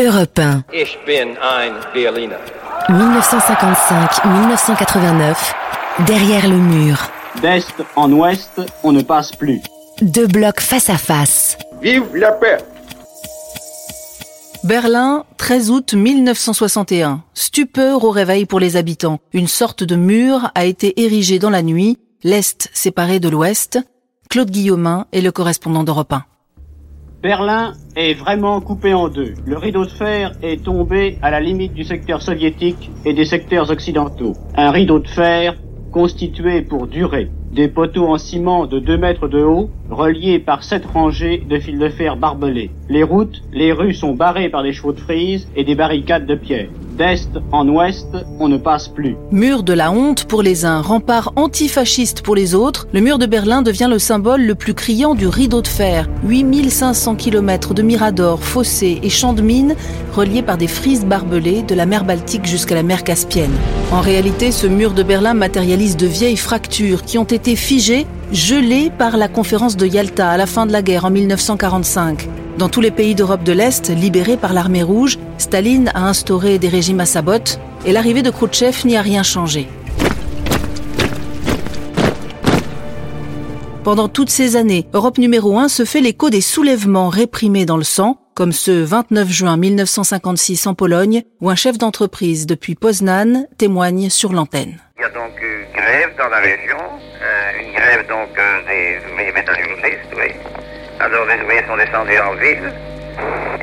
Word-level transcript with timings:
Europe 0.00 0.40
1. 0.40 0.64
Ich 0.72 0.98
bin 1.06 1.36
ein 1.38 1.74
Berliner. 1.92 2.40
1955-1989. 2.88 5.36
Derrière 6.04 6.48
le 6.48 6.56
mur. 6.56 6.98
D'est 7.40 7.80
en 7.94 8.10
ouest, 8.10 8.60
on 8.82 8.90
ne 8.90 9.02
passe 9.02 9.30
plus. 9.30 9.60
Deux 10.02 10.26
blocs 10.26 10.58
face 10.58 10.90
à 10.90 10.98
face. 10.98 11.56
Vive 11.80 12.16
la 12.16 12.32
paix 12.32 12.58
Berlin, 14.64 15.24
13 15.36 15.70
août 15.70 15.94
1961. 15.94 17.22
Stupeur 17.34 18.02
au 18.02 18.10
réveil 18.10 18.46
pour 18.46 18.58
les 18.58 18.76
habitants. 18.76 19.20
Une 19.32 19.46
sorte 19.46 19.84
de 19.84 19.94
mur 19.94 20.50
a 20.56 20.64
été 20.64 21.04
érigé 21.04 21.38
dans 21.38 21.50
la 21.50 21.62
nuit, 21.62 21.98
l'Est 22.24 22.68
séparé 22.72 23.20
de 23.20 23.28
l'Ouest. 23.28 23.78
Claude 24.28 24.50
Guillaumin 24.50 25.06
est 25.12 25.20
le 25.20 25.30
correspondant 25.30 25.84
d'Europe 25.84 26.14
1. 26.14 26.24
Berlin 27.24 27.72
est 27.96 28.12
vraiment 28.12 28.60
coupé 28.60 28.92
en 28.92 29.08
deux. 29.08 29.32
Le 29.46 29.56
rideau 29.56 29.86
de 29.86 29.90
fer 29.90 30.34
est 30.42 30.62
tombé 30.62 31.16
à 31.22 31.30
la 31.30 31.40
limite 31.40 31.72
du 31.72 31.82
secteur 31.82 32.20
soviétique 32.20 32.90
et 33.06 33.14
des 33.14 33.24
secteurs 33.24 33.70
occidentaux. 33.70 34.34
Un 34.54 34.70
rideau 34.70 34.98
de 34.98 35.08
fer 35.08 35.54
constitué 35.90 36.60
pour 36.60 36.86
durer. 36.86 37.30
Des 37.50 37.68
poteaux 37.68 38.08
en 38.08 38.18
ciment 38.18 38.66
de 38.66 38.78
2 38.78 38.98
mètres 38.98 39.28
de 39.28 39.42
haut, 39.42 39.70
reliés 39.88 40.38
par 40.38 40.64
sept 40.64 40.84
rangées 40.84 41.42
de 41.48 41.58
fils 41.58 41.78
de 41.78 41.88
fer 41.88 42.18
barbelés. 42.18 42.72
Les 42.90 43.02
routes, 43.02 43.40
les 43.54 43.72
rues 43.72 43.94
sont 43.94 44.12
barrées 44.12 44.50
par 44.50 44.62
des 44.62 44.74
chevaux 44.74 44.92
de 44.92 45.00
frise 45.00 45.48
et 45.56 45.64
des 45.64 45.74
barricades 45.74 46.26
de 46.26 46.34
pierre. 46.34 46.68
D'est 46.96 47.28
en 47.50 47.68
ouest, 47.68 48.06
on 48.38 48.46
ne 48.46 48.56
passe 48.56 48.86
plus. 48.86 49.16
Mur 49.32 49.64
de 49.64 49.72
la 49.72 49.90
honte 49.90 50.26
pour 50.26 50.42
les 50.42 50.64
uns, 50.64 50.80
rempart 50.80 51.32
antifasciste 51.34 52.22
pour 52.22 52.36
les 52.36 52.54
autres, 52.54 52.86
le 52.92 53.00
mur 53.00 53.18
de 53.18 53.26
Berlin 53.26 53.62
devient 53.62 53.88
le 53.90 53.98
symbole 53.98 54.42
le 54.42 54.54
plus 54.54 54.74
criant 54.74 55.16
du 55.16 55.26
rideau 55.26 55.60
de 55.60 55.66
fer. 55.66 56.08
8500 56.24 57.16
km 57.16 57.74
de 57.74 57.82
miradors, 57.82 58.44
fossés 58.44 59.00
et 59.02 59.10
champs 59.10 59.32
de 59.32 59.42
mines 59.42 59.74
reliés 60.14 60.42
par 60.42 60.56
des 60.56 60.68
frises 60.68 61.04
barbelées 61.04 61.62
de 61.62 61.74
la 61.74 61.84
mer 61.84 62.04
Baltique 62.04 62.46
jusqu'à 62.46 62.76
la 62.76 62.84
mer 62.84 63.02
Caspienne. 63.02 63.54
En 63.90 64.00
réalité, 64.00 64.52
ce 64.52 64.68
mur 64.68 64.92
de 64.92 65.02
Berlin 65.02 65.34
matérialise 65.34 65.96
de 65.96 66.06
vieilles 66.06 66.36
fractures 66.36 67.02
qui 67.02 67.18
ont 67.18 67.24
été 67.24 67.56
figées, 67.56 68.06
gelées 68.30 68.92
par 68.96 69.16
la 69.16 69.26
conférence 69.26 69.76
de 69.76 69.86
Yalta 69.86 70.30
à 70.30 70.36
la 70.36 70.46
fin 70.46 70.64
de 70.64 70.72
la 70.72 70.82
guerre 70.82 71.06
en 71.06 71.10
1945. 71.10 72.28
Dans 72.58 72.68
tous 72.68 72.80
les 72.80 72.92
pays 72.92 73.16
d'Europe 73.16 73.42
de 73.42 73.52
l'Est, 73.52 73.88
libérés 73.88 74.36
par 74.36 74.52
l'armée 74.52 74.84
rouge, 74.84 75.18
Staline 75.38 75.90
a 75.92 76.06
instauré 76.06 76.58
des 76.58 76.68
régimes 76.68 77.00
à 77.00 77.06
sa 77.06 77.20
botte 77.20 77.58
et 77.84 77.90
l'arrivée 77.90 78.22
de 78.22 78.30
Khrouchtchev 78.30 78.86
n'y 78.86 78.96
a 78.96 79.02
rien 79.02 79.24
changé. 79.24 79.66
Pendant 83.82 84.08
toutes 84.08 84.30
ces 84.30 84.54
années, 84.54 84.86
Europe 84.94 85.18
numéro 85.18 85.58
1 85.58 85.68
se 85.68 85.84
fait 85.84 86.00
l'écho 86.00 86.30
des 86.30 86.40
soulèvements 86.40 87.08
réprimés 87.08 87.66
dans 87.66 87.76
le 87.76 87.82
sang, 87.82 88.18
comme 88.34 88.52
ce 88.52 88.70
29 88.70 89.28
juin 89.28 89.56
1956 89.56 90.68
en 90.68 90.74
Pologne, 90.74 91.22
où 91.40 91.50
un 91.50 91.56
chef 91.56 91.76
d'entreprise 91.76 92.46
depuis 92.46 92.76
Poznan 92.76 93.46
témoigne 93.58 94.10
sur 94.10 94.32
l'antenne. 94.32 94.78
Il 94.96 95.02
y 95.02 95.04
a 95.04 95.10
donc 95.10 95.32
eu 95.42 95.66
grève 95.74 96.10
dans 96.16 96.28
la 96.28 96.38
région, 96.38 96.78
euh, 96.78 97.62
une 97.62 97.72
grève 97.74 98.06
donc 98.08 98.30
euh, 98.38 98.60
des 99.16 99.32
métallurgistes, 99.32 100.14
oui. 100.16 100.32
Alors 101.00 101.26
les 101.26 101.42
ouvriers 101.42 101.64
sont 101.66 101.76
descendus 101.76 102.18
en 102.18 102.34
ville. 102.34 102.72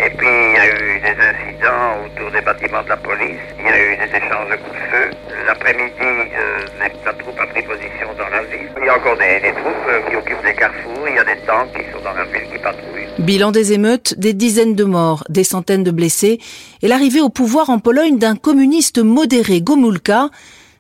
Et 0.04 0.10
puis 0.10 0.28
il 0.28 0.54
y 0.54 0.60
a 0.60 0.68
eu 0.68 1.00
des 1.00 1.16
incidents 1.22 2.06
autour 2.06 2.32
des 2.32 2.42
bâtiments 2.42 2.84
de 2.84 2.90
la 2.90 2.98
police. 2.98 3.40
Il 3.60 3.66
y 3.66 3.70
a 3.70 3.80
eu 3.80 3.98
des 3.98 4.16
échanges 4.18 4.50
de 4.50 4.56
coups 4.56 4.74
de 4.74 4.86
feu. 4.92 5.10
L'après-midi, 5.46 5.94
euh, 6.02 6.66
la 6.80 7.14
troupe 7.14 7.40
a 7.40 7.46
pris 7.48 7.62
position 7.64 8.08
dans 8.18 8.30
la 8.30 8.42
ville. 8.44 8.70
Il 8.78 8.86
y 8.86 8.90
a 8.90 8.96
encore 8.98 9.18
des, 9.18 9.54
troupes 9.54 9.88
euh, 9.90 10.10
qui 10.10 10.16
occupent 10.16 10.44
des 10.44 10.54
carrefours. 10.54 11.08
Il 11.08 11.16
y 11.16 11.20
a 11.20 11.24
des 11.24 11.42
tanks 11.46 11.72
qui 11.74 11.92
sont 11.92 12.04
dans 12.04 12.14
la 12.14 12.26
ville 12.26 12.50
qui 12.52 12.60
patrouillent. 12.60 13.08
Bilan 13.20 13.52
des 13.52 13.74
émeutes, 13.74 14.18
des 14.18 14.34
dizaines 14.34 14.76
de 14.76 14.84
morts, 14.84 15.24
des 15.30 15.44
centaines 15.44 15.84
de 15.84 15.92
blessés, 15.92 16.40
et 16.82 16.88
l'arrivée 16.88 17.22
au 17.22 17.30
pouvoir 17.30 17.70
en 17.70 17.80
Pologne 17.80 18.18
d'un 18.18 18.36
communiste 18.36 19.00
modéré, 19.00 19.62
Gomulka, 19.62 20.30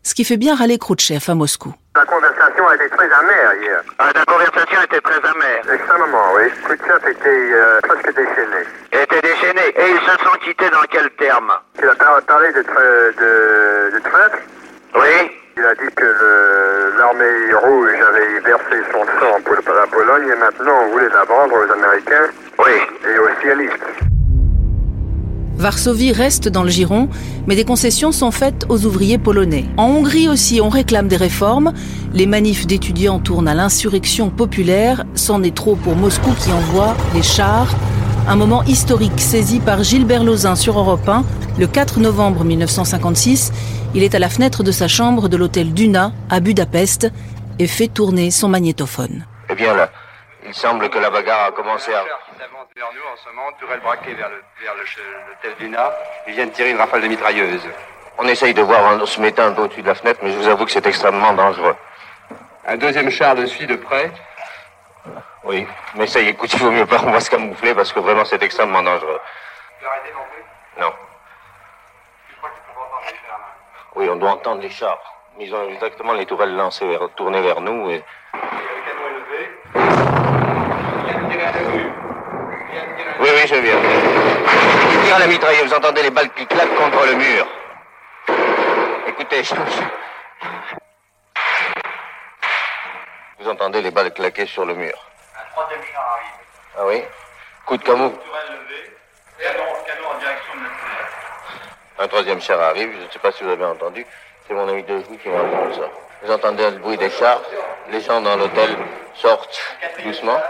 ce 0.04 0.14
qui 0.14 0.24
fait 0.26 0.38
bien 0.38 0.56
râler 0.56 0.78
Khrouchtchev 0.80 1.24
à 1.30 1.36
Moscou. 1.36 1.73
La 1.95 2.06
conversation 2.06 2.67
a 2.67 2.76
été 2.76 2.89
très 2.89 3.12
amère 3.12 3.54
hier. 3.62 3.82
Ah, 4.00 4.10
la 4.16 4.23
conversation 4.26 4.82
était 4.84 5.02
très 5.02 5.20
amère. 5.30 5.62
Extrêmement, 5.73 6.34
oui. 6.36 6.44
Khrouchtchev 6.64 7.10
était 7.12 7.52
euh, 7.54 7.80
presque 7.84 8.08
déchaîné. 8.16 8.61
Il 8.94 9.00
était 9.00 9.22
déchaîné. 9.22 9.61
Et 9.76 9.92
ils 9.92 10.00
se 10.00 10.17
sont 10.23 10.38
quittés 10.44 10.70
dans 10.70 10.84
quel 10.90 11.10
terme? 11.11 11.52
Il 11.82 11.88
a 11.88 11.95
par- 11.95 12.22
parlé 12.23 12.52
de, 12.54 12.61
tra- 12.61 13.16
de, 13.20 13.95
de 13.95 14.00
traite. 14.00 14.42
Oui 14.95 15.32
Il 15.58 15.66
a 15.66 15.76
dit 15.76 15.94
que 15.95 16.95
l'armée 16.98 17.54
rouge 17.54 17.94
avait 18.10 18.40
versé 18.40 18.78
son 18.92 19.06
sang 19.20 19.42
pour 19.44 19.56
la 19.73 19.88
Pologne 19.88 20.28
et 20.32 20.36
maintenant 20.36 20.84
on 20.86 20.88
voulait 20.92 21.10
la 21.10 21.23
vendre 21.26 21.56
aux 21.56 21.72
Américains 21.72 22.28
Oui. 22.60 22.72
et 23.08 23.20
aux 23.20 23.30
cialistes. 23.42 24.11
Varsovie 25.58 26.12
reste 26.12 26.48
dans 26.48 26.64
le 26.64 26.70
giron, 26.70 27.10
mais 27.48 27.56
des 27.56 27.66
concessions 27.66 28.12
sont 28.12 28.32
faites 28.32 28.66
aux 28.70 28.86
ouvriers 28.86 29.17
polonais. 29.17 29.66
En 29.78 29.86
Hongrie 29.86 30.28
aussi, 30.28 30.60
on 30.62 30.70
réclame 30.70 31.08
des 31.08 31.17
réformes. 31.17 31.73
Les 32.14 32.26
manifs 32.26 32.66
d'étudiants 32.66 33.20
tournent 33.20 33.48
à 33.48 33.54
l'insurrection 33.54 34.30
populaire. 34.30 35.06
C'en 35.14 35.44
est 35.44 35.56
trop 35.56 35.76
pour 35.76 35.95
Moscou 35.95 36.32
qui 36.40 36.52
envoie 36.52 36.95
les 37.14 37.23
chars. 37.23 37.76
Un 38.28 38.36
moment 38.36 38.64
historique 38.64 39.20
saisi 39.20 39.60
par 39.60 39.84
Gilbert 39.84 40.23
Lozin 40.23 40.56
sur 40.56 40.80
Europe 40.80 41.08
1 41.08 41.23
le 41.60 41.67
4 41.67 42.00
novembre 42.00 42.44
1956. 42.44 43.52
Il 43.94 44.04
est 44.04 44.16
à 44.16 44.20
la 44.20 44.30
fenêtre 44.30 44.64
de 44.64 44.72
sa 44.72 44.88
chambre 44.88 45.28
de 45.28 45.38
l'hôtel 45.38 45.73
Duna 45.73 46.14
à 46.30 46.40
Budapest 46.40 47.11
et 47.60 47.67
fait 47.67 47.88
tourner 47.88 48.32
son 48.32 48.48
magnétophone. 48.48 49.26
Eh 49.50 49.56
bien 49.56 49.76
là, 49.76 49.92
il 50.48 50.54
semble 50.54 50.90
que 50.90 50.98
la 50.98 51.10
bagarre 51.10 51.48
a 51.50 51.52
commencé 51.52 51.92
à... 51.92 52.30
qui 52.42 52.48
s'avance 52.48 52.68
vers 52.76 52.90
nous 52.94 53.02
en 53.12 53.16
ce 53.18 53.30
moment, 53.30 53.52
tourelle 53.60 53.80
braquée 53.82 54.14
vers 54.14 54.30
le- 54.30 54.44
vers 54.62 54.74
le. 54.76 54.84
Ils 56.28 56.34
viennent 56.34 56.52
tirer 56.52 56.72
une 56.72 56.78
rafale 56.78 57.02
de 57.02 57.08
mitrailleuse. 57.08 57.68
On 58.18 58.28
essaye 58.28 58.54
de 58.54 58.62
voir 58.62 58.84
en 58.86 59.06
se 59.06 59.20
mettant 59.22 59.44
un 59.48 59.52
peu 59.54 59.62
au-dessus 59.64 59.82
de 59.82 59.88
la 59.88 59.96
fenêtre, 59.96 60.20
mais 60.24 60.32
je 60.32 60.38
vous 60.38 60.48
avoue 60.48 60.66
que 60.66 60.72
c'est 60.72 60.86
extrêmement 60.86 61.34
dangereux. 61.34 61.76
Un 62.68 62.78
deuxième 62.78 63.10
char 63.10 63.36
le 63.36 63.46
suit 63.48 63.68
de 63.68 63.76
près. 63.76 64.12
Oui, 65.44 65.68
mais 65.96 66.08
ça 66.08 66.20
y 66.20 66.28
est, 66.28 66.32
écoute, 66.32 66.52
il 66.54 66.60
vaut 66.60 66.72
mieux 66.72 66.86
pas 66.86 67.00
qu'on 67.00 67.12
va 67.12 67.20
se 67.20 67.30
camoufler 67.30 67.74
parce 67.74 67.92
que 67.92 68.00
vraiment 68.00 68.26
c'est 68.26 68.42
extrêmement 68.44 68.82
dangereux. 68.84 69.20
Tu 69.80 69.86
as 69.86 69.90
arrêté 69.90 70.10
non 70.14 70.22
plus 70.32 70.82
Non. 70.82 70.94
Je 72.30 72.36
crois 72.38 72.50
qu'il 72.50 72.62
faut 72.68 72.80
pas 72.80 72.86
entendre 72.86 73.06
les 73.08 73.18
chars. 73.28 73.40
hein. 73.40 73.92
Oui, 73.96 74.10
on 74.10 74.16
doit 74.18 74.32
entendre 74.32 74.62
les 74.62 74.70
chars. 74.70 75.00
Ils 75.40 75.54
ont 75.56 75.70
exactement 75.70 76.14
les 76.14 76.26
tourelles 76.26 76.56
lancées 76.56 76.88
vers, 76.88 77.10
tournées 77.16 77.42
vers 77.42 77.62
nous 77.62 77.90
et... 77.90 77.94
Et 77.96 77.98
le 77.98 78.82
canon 78.86 79.08
est 79.10 79.14
levé. 79.20 79.52
Il 79.76 81.12
vient 81.12 81.23
de 81.23 81.32
tirer 81.32 81.46
à 81.46 81.52
la 81.52 81.60
rue. 81.72 81.92
Il 82.70 82.73
vient 82.73 82.86
de 82.88 82.96
tirer 82.98 83.10
à 83.10 83.11
la 83.11 83.11
Oui, 83.21 83.30
oui, 83.36 83.48
je 83.48 83.54
viens. 83.54 83.77
Il 84.92 85.05
tire 85.05 85.15
à 85.15 85.20
la 85.20 85.27
mitrailleuse, 85.27 85.67
vous 85.67 85.73
entendez 85.76 86.02
les 86.02 86.09
balles 86.09 86.33
qui 86.33 86.48
claquent 86.48 86.73
contre 86.73 87.05
le 87.05 87.14
mur. 87.14 87.48
Écoutez, 89.08 89.43
je... 89.43 89.54
Vous 93.39 93.48
entendez 93.48 93.83
les 93.83 93.92
balles 93.92 94.11
claquer 94.11 94.48
sur 94.48 94.65
le 94.65 94.73
mur. 94.73 94.98
Un 95.36 95.52
troisième 95.52 95.83
char 95.83 96.17
arrive. 96.17 96.33
Ah 96.80 96.86
oui 96.87 97.04
Coup 97.67 97.77
de 97.77 97.83
camou. 97.83 98.10
Tourelle 98.10 98.58
levée. 98.60 98.92
Canon, 99.39 99.65
canon 99.86 100.08
en 100.15 100.17
direction 100.17 100.54
de 100.55 100.60
notre 100.61 100.76
tunnel. 100.80 101.05
Un 101.99 102.08
troisième 102.08 102.42
char 102.42 102.60
arrive, 102.60 102.92
je 102.92 103.05
ne 103.05 103.11
sais 103.11 103.20
pas 103.20 103.31
si 103.31 103.43
vous 103.43 103.52
avez 103.52 103.65
entendu. 103.65 104.04
C'est 104.48 104.55
mon 104.55 104.67
ami 104.67 104.81
de 104.81 104.98
joue 104.98 105.17
qui 105.21 105.30
m'a 105.30 105.43
dit 105.43 105.76
ça. 105.76 105.87
Vous 106.23 106.31
entendez 106.31 106.71
le 106.71 106.77
bruit 106.77 106.98
des 106.98 107.11
chars. 107.11 107.42
Les 107.89 108.02
gens 108.02 108.20
dans 108.20 108.36
l'hôtel 108.36 108.76
sortent 109.14 109.61
doucement. 110.04 110.42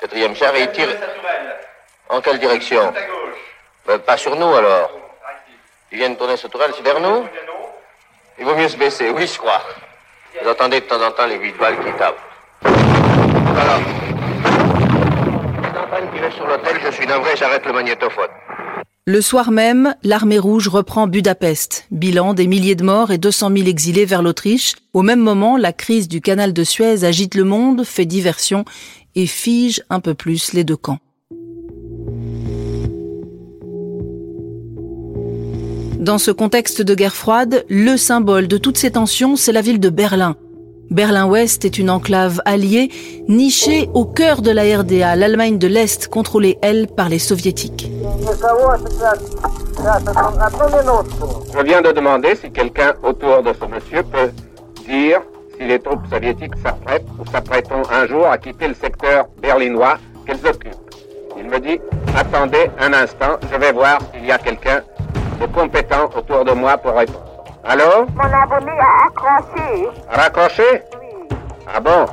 Quatrième 0.00 0.34
char 0.34 0.54
et 0.56 0.62
ils 0.62 0.72
tirent. 0.72 0.88
En 2.10 2.20
quelle 2.20 2.38
direction. 2.38 2.92
Ben, 3.86 3.98
Pas 3.98 4.16
sur 4.16 4.36
nous 4.36 4.54
alors. 4.54 4.90
Ils 5.92 5.98
viennent 5.98 6.16
tourner 6.16 6.36
ce 6.36 6.46
tourelle, 6.48 6.72
c'est 6.76 6.82
vers 6.82 7.00
nous. 7.00 7.24
Il 8.38 8.44
vaut 8.44 8.54
mieux 8.54 8.68
se 8.68 8.76
baisser, 8.76 9.10
oui, 9.10 9.26
je 9.26 9.38
crois. 9.38 9.62
Vous 10.42 10.48
entendez 10.48 10.80
de 10.80 10.86
temps 10.86 11.00
en 11.00 11.10
temps 11.12 11.26
les 11.26 11.36
huit 11.36 11.56
balles 11.56 11.76
qui 11.84 11.92
tapent. 11.98 12.20
Voilà. 12.62 13.78
Sur 16.34 16.46
l'hôtel, 16.46 16.76
je 16.84 16.90
suis 16.90 17.06
navré, 17.06 17.36
j'arrête 17.36 17.64
le 17.66 17.72
magnétophone. 17.72 18.30
Le 19.06 19.20
soir 19.20 19.50
même, 19.50 19.94
l'armée 20.02 20.38
rouge 20.38 20.68
reprend 20.68 21.06
Budapest. 21.06 21.86
Bilan 21.90 22.32
des 22.34 22.46
milliers 22.46 22.74
de 22.74 22.82
morts 22.82 23.12
et 23.12 23.18
200 23.18 23.50
000 23.54 23.68
exilés 23.68 24.06
vers 24.06 24.22
l'Autriche. 24.22 24.72
Au 24.94 25.02
même 25.02 25.20
moment, 25.20 25.56
la 25.56 25.72
crise 25.72 26.08
du 26.08 26.20
canal 26.20 26.52
de 26.52 26.64
Suez 26.64 27.04
agite 27.04 27.34
le 27.34 27.44
monde, 27.44 27.84
fait 27.84 28.06
diversion 28.06 28.64
et 29.14 29.26
fige 29.26 29.82
un 29.90 30.00
peu 30.00 30.14
plus 30.14 30.54
les 30.54 30.64
deux 30.64 30.76
camps. 30.76 30.98
Dans 35.98 36.18
ce 36.18 36.30
contexte 36.30 36.82
de 36.82 36.94
guerre 36.94 37.14
froide, 37.14 37.64
le 37.68 37.96
symbole 37.96 38.48
de 38.48 38.58
toutes 38.58 38.76
ces 38.78 38.90
tensions, 38.92 39.36
c'est 39.36 39.52
la 39.52 39.60
ville 39.60 39.80
de 39.80 39.90
Berlin. 39.90 40.36
Berlin-Ouest 40.90 41.64
est 41.64 41.78
une 41.78 41.88
enclave 41.88 42.42
alliée, 42.44 42.90
nichée 43.28 43.88
au 43.94 44.04
cœur 44.04 44.42
de 44.42 44.50
la 44.50 44.62
RDA, 44.78 45.16
l'Allemagne 45.16 45.58
de 45.58 45.66
l'Est, 45.66 46.08
contrôlée, 46.08 46.58
elle, 46.62 46.88
par 46.88 47.08
les 47.08 47.18
soviétiques. 47.18 47.90
Je 51.56 51.64
viens 51.64 51.80
de 51.80 51.92
demander 51.92 52.36
si 52.36 52.50
quelqu'un 52.50 52.94
autour 53.02 53.42
de 53.42 53.52
ce 53.52 53.66
monsieur 53.66 54.02
peut 54.02 54.30
dire 54.86 55.20
si 55.58 55.66
les 55.66 55.78
troupes 55.78 56.06
soviétiques 56.10 56.56
s'apprêtent 56.62 57.06
ou 57.18 57.30
s'apprêteront 57.30 57.82
un 57.90 58.06
jour 58.06 58.26
à 58.26 58.38
quitter 58.38 58.68
le 58.68 58.74
secteur 58.74 59.26
berlinois 59.40 59.98
qu'elles 60.26 60.44
occupent. 60.46 60.74
Il 61.38 61.48
me 61.48 61.58
dit 61.58 61.80
Attendez 62.16 62.70
un 62.78 62.92
instant, 62.92 63.38
je 63.50 63.56
vais 63.58 63.72
voir 63.72 63.98
s'il 64.12 64.24
y 64.26 64.30
a 64.30 64.38
quelqu'un 64.38 64.82
compétent 65.48 66.10
autour 66.16 66.44
de 66.44 66.52
moi 66.52 66.76
pour 66.78 66.94
répondre. 66.94 67.20
Allô? 67.64 68.06
Mon 68.14 68.24
abonné 68.24 68.72
a 68.72 69.06
accroché. 69.06 69.88
Raccroché? 70.10 70.82
Ah 71.66 71.80
bon? 71.80 72.06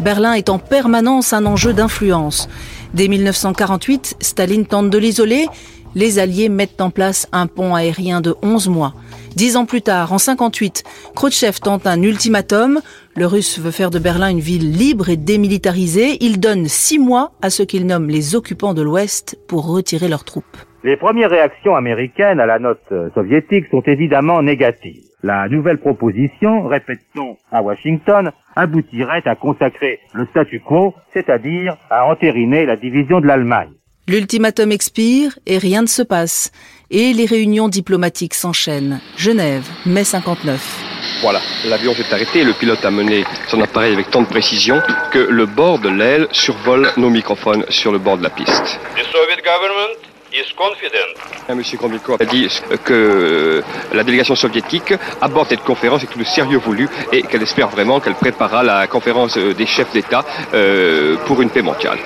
Berlin 0.00 0.32
est 0.34 0.48
en 0.48 0.58
permanence 0.58 1.32
un 1.32 1.44
enjeu 1.46 1.72
d'influence. 1.72 2.48
Dès 2.94 3.08
1948, 3.08 4.16
Staline 4.20 4.66
tente 4.66 4.90
de 4.90 4.98
l'isoler. 4.98 5.46
Les 5.94 6.18
Alliés 6.18 6.48
mettent 6.48 6.80
en 6.80 6.90
place 6.90 7.26
un 7.32 7.46
pont 7.46 7.74
aérien 7.74 8.20
de 8.20 8.36
11 8.42 8.68
mois. 8.68 8.94
Dix 9.34 9.56
ans 9.56 9.66
plus 9.66 9.82
tard, 9.82 10.12
en 10.12 10.18
58, 10.18 10.84
Khrouchtchev 11.14 11.58
tente 11.60 11.86
un 11.86 12.02
ultimatum. 12.02 12.80
Le 13.14 13.26
Russe 13.26 13.58
veut 13.58 13.70
faire 13.70 13.90
de 13.90 13.98
Berlin 13.98 14.28
une 14.28 14.40
ville 14.40 14.72
libre 14.72 15.08
et 15.08 15.16
démilitarisée. 15.16 16.16
Il 16.24 16.40
donne 16.40 16.68
six 16.68 16.98
mois 16.98 17.32
à 17.42 17.50
ce 17.50 17.62
qu'il 17.62 17.86
nomme 17.86 18.08
les 18.08 18.34
occupants 18.34 18.74
de 18.74 18.82
l'Ouest 18.82 19.38
pour 19.48 19.66
retirer 19.66 20.08
leurs 20.08 20.24
troupes. 20.24 20.56
Les 20.84 20.96
premières 20.96 21.30
réactions 21.30 21.74
américaines 21.74 22.38
à 22.38 22.46
la 22.46 22.60
note 22.60 22.92
soviétique 23.14 23.66
sont 23.70 23.82
évidemment 23.82 24.42
négatives. 24.42 25.02
La 25.24 25.48
nouvelle 25.48 25.78
proposition, 25.78 26.68
répétons 26.68 27.36
à 27.50 27.62
Washington, 27.62 28.30
aboutirait 28.54 29.22
à 29.26 29.34
consacrer 29.34 29.98
le 30.12 30.26
statu 30.26 30.60
quo, 30.60 30.94
c'est-à-dire 31.12 31.76
à 31.90 32.06
entériner 32.06 32.64
la 32.64 32.76
division 32.76 33.20
de 33.20 33.26
l'Allemagne. 33.26 33.72
L'ultimatum 34.06 34.70
expire 34.70 35.36
et 35.46 35.58
rien 35.58 35.82
ne 35.82 35.88
se 35.88 36.02
passe. 36.02 36.52
Et 36.90 37.12
les 37.12 37.26
réunions 37.26 37.68
diplomatiques 37.68 38.34
s'enchaînent. 38.34 39.00
Genève, 39.16 39.68
mai 39.84 40.04
59. 40.04 40.84
Voilà, 41.20 41.40
l'avion 41.68 41.92
s'est 41.92 42.14
arrêté 42.14 42.38
et 42.38 42.44
le 42.44 42.52
pilote 42.52 42.84
a 42.84 42.90
mené 42.92 43.24
son 43.48 43.60
appareil 43.60 43.92
avec 43.92 44.10
tant 44.10 44.22
de 44.22 44.28
précision 44.28 44.80
que 45.12 45.18
le 45.18 45.46
bord 45.46 45.80
de 45.80 45.88
l'aile 45.88 46.28
survole 46.30 46.86
nos 46.96 47.10
microphones 47.10 47.64
sur 47.68 47.90
le 47.90 47.98
bord 47.98 48.16
de 48.16 48.22
la 48.22 48.30
piste. 48.30 48.80
The 48.94 49.04
Soviet 49.04 49.42
government 49.42 50.07
is 50.32 50.52
confident. 50.56 51.54
Monsieur 51.54 51.78
Gromyko 51.78 52.16
a 52.20 52.24
dit 52.24 52.48
que 52.84 53.62
la 53.92 54.04
délégation 54.04 54.34
soviétique 54.34 54.94
aborde 55.20 55.48
cette 55.48 55.62
conférence 55.62 56.00
avec 56.00 56.10
tout 56.10 56.18
le 56.18 56.24
sérieux 56.24 56.58
voulu 56.58 56.88
et 57.12 57.22
qu'elle 57.22 57.42
espère 57.42 57.68
vraiment 57.68 58.00
qu'elle 58.00 58.14
préparera 58.14 58.62
la 58.62 58.86
conférence 58.86 59.36
des 59.38 59.66
chefs 59.66 59.92
d'État 59.92 60.24
euh, 60.54 61.16
pour 61.26 61.40
une 61.40 61.50
paix 61.50 61.62
mondiale. 61.62 61.98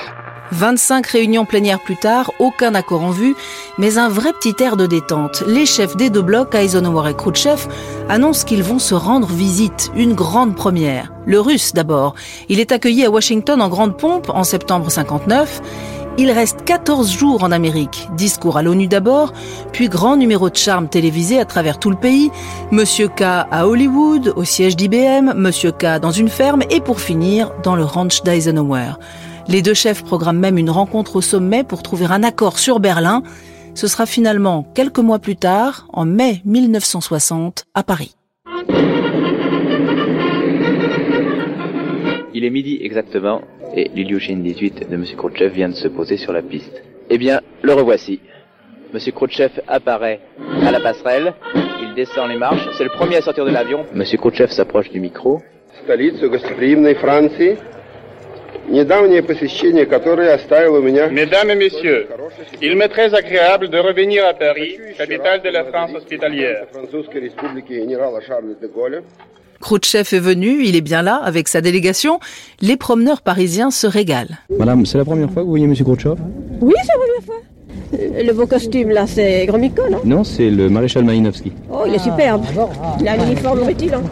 25 0.52 1.06
réunions 1.06 1.46
plénières 1.46 1.80
plus 1.80 1.96
tard, 1.96 2.30
aucun 2.38 2.74
accord 2.74 3.02
en 3.02 3.10
vue, 3.10 3.34
mais 3.78 3.96
un 3.96 4.10
vrai 4.10 4.32
petit 4.34 4.54
air 4.62 4.76
de 4.76 4.86
détente. 4.86 5.42
Les 5.46 5.64
chefs 5.64 5.96
des 5.96 6.10
deux 6.10 6.20
blocs, 6.20 6.54
Eisenhower 6.54 7.10
et 7.10 7.14
Khrouchtchev, 7.14 7.66
annoncent 8.10 8.44
qu'ils 8.44 8.62
vont 8.62 8.78
se 8.78 8.94
rendre 8.94 9.28
visite, 9.28 9.90
une 9.96 10.12
grande 10.12 10.54
première. 10.54 11.10
Le 11.24 11.40
russe 11.40 11.72
d'abord. 11.72 12.14
Il 12.50 12.60
est 12.60 12.70
accueilli 12.70 13.04
à 13.04 13.10
Washington 13.10 13.62
en 13.62 13.68
grande 13.68 13.96
pompe 13.96 14.28
en 14.28 14.44
septembre 14.44 14.90
59. 14.90 15.62
Il 16.18 16.30
reste 16.30 16.64
14 16.64 17.10
jours 17.10 17.42
en 17.42 17.52
Amérique. 17.52 18.08
Discours 18.16 18.58
à 18.58 18.62
l'ONU 18.62 18.86
d'abord, 18.86 19.32
puis 19.72 19.88
grand 19.88 20.16
numéro 20.16 20.50
de 20.50 20.56
charme 20.56 20.88
télévisé 20.88 21.40
à 21.40 21.46
travers 21.46 21.78
tout 21.78 21.88
le 21.88 21.96
pays. 21.96 22.30
Monsieur 22.70 23.08
K 23.08 23.22
à 23.22 23.66
Hollywood, 23.66 24.34
au 24.36 24.44
siège 24.44 24.76
d'IBM, 24.76 25.32
Monsieur 25.34 25.72
K 25.72 25.98
dans 26.00 26.10
une 26.10 26.28
ferme 26.28 26.62
et 26.70 26.80
pour 26.80 27.00
finir, 27.00 27.50
dans 27.62 27.76
le 27.76 27.84
ranch 27.84 28.22
d'Eisenhower. 28.22 28.92
Les 29.48 29.62
deux 29.62 29.74
chefs 29.74 30.04
programment 30.04 30.38
même 30.38 30.58
une 30.58 30.70
rencontre 30.70 31.16
au 31.16 31.22
sommet 31.22 31.64
pour 31.64 31.82
trouver 31.82 32.04
un 32.04 32.22
accord 32.22 32.58
sur 32.58 32.78
Berlin. 32.78 33.22
Ce 33.74 33.86
sera 33.86 34.04
finalement 34.04 34.66
quelques 34.74 34.98
mois 34.98 35.18
plus 35.18 35.36
tard, 35.36 35.86
en 35.94 36.04
mai 36.04 36.42
1960, 36.44 37.64
à 37.74 37.82
Paris. 37.82 38.14
Il 42.34 42.44
est 42.44 42.50
midi 42.50 42.78
exactement 42.82 43.40
et 43.74 43.90
l'Ilyushin 43.94 44.36
18 44.36 44.88
de 44.90 44.94
M. 44.94 45.04
Khrouchtchev 45.16 45.52
vient 45.52 45.68
de 45.68 45.74
se 45.74 45.88
poser 45.88 46.16
sur 46.16 46.32
la 46.32 46.42
piste. 46.42 46.82
Eh 47.10 47.18
bien, 47.18 47.40
le 47.62 47.72
revoici. 47.72 48.20
M. 48.94 49.00
Khrouchtchev 49.12 49.60
apparaît 49.68 50.20
à 50.66 50.70
la 50.70 50.80
passerelle, 50.80 51.34
il 51.82 51.94
descend 51.94 52.28
les 52.28 52.36
marches, 52.36 52.68
c'est 52.76 52.84
le 52.84 52.90
premier 52.90 53.16
à 53.16 53.22
sortir 53.22 53.44
de 53.44 53.50
l'avion. 53.50 53.86
M. 53.94 54.02
Khrouchtchev 54.18 54.50
s'approche 54.50 54.90
du 54.90 55.00
micro. 55.00 55.40
Mesdames 61.10 61.50
et 61.50 61.54
messieurs, 61.56 62.06
il 62.60 62.76
m'est 62.76 62.88
très 62.88 63.12
agréable 63.14 63.68
de 63.68 63.78
revenir 63.78 64.24
à 64.26 64.34
Paris, 64.34 64.78
capitale 64.96 65.42
de 65.42 65.48
la 65.48 65.64
France 65.64 65.90
hospitalière. 65.94 66.66
Khrouchtchev 69.62 70.16
est 70.16 70.18
venu, 70.18 70.64
il 70.64 70.74
est 70.74 70.80
bien 70.80 71.02
là, 71.02 71.20
avec 71.24 71.46
sa 71.46 71.60
délégation. 71.60 72.18
Les 72.60 72.76
promeneurs 72.76 73.22
parisiens 73.22 73.70
se 73.70 73.86
régalent. 73.86 74.36
Madame, 74.58 74.84
c'est 74.84 74.98
la 74.98 75.04
première 75.04 75.30
fois 75.30 75.42
que 75.42 75.46
vous 75.46 75.50
voyez 75.50 75.66
M. 75.66 75.74
Khrouchtchev? 75.74 76.16
Oui, 76.60 76.74
c'est 76.82 76.88
la 76.88 76.98
première 76.98 77.24
fois. 77.24 77.36
Le 77.92 78.32
beau 78.32 78.46
costume, 78.46 78.90
là, 78.90 79.06
c'est 79.06 79.46
Gromyko, 79.46 79.82
non? 79.88 80.00
Non, 80.04 80.24
c'est 80.24 80.50
le 80.50 80.68
maréchal 80.68 81.04
Malinowski. 81.04 81.52
Oh, 81.70 81.84
il 81.86 81.94
est 81.94 82.00
superbe. 82.00 82.44
Il 83.00 83.06
a 83.06 83.16
l'uniforme 83.16 83.62
rutilant. 83.62 84.02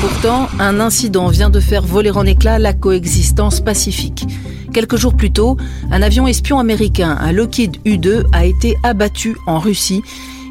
Pourtant, 0.00 0.46
un 0.60 0.78
incident 0.78 1.26
vient 1.28 1.50
de 1.50 1.58
faire 1.58 1.82
voler 1.82 2.12
en 2.12 2.24
éclats 2.24 2.60
la 2.60 2.72
coexistence 2.72 3.60
pacifique. 3.60 4.24
Quelques 4.76 4.96
jours 4.96 5.14
plus 5.14 5.32
tôt, 5.32 5.56
un 5.90 6.02
avion 6.02 6.26
espion 6.26 6.58
américain, 6.58 7.16
un 7.18 7.32
Lockheed 7.32 7.78
U-2, 7.86 8.24
a 8.32 8.44
été 8.44 8.76
abattu 8.82 9.34
en 9.46 9.58
Russie. 9.58 10.02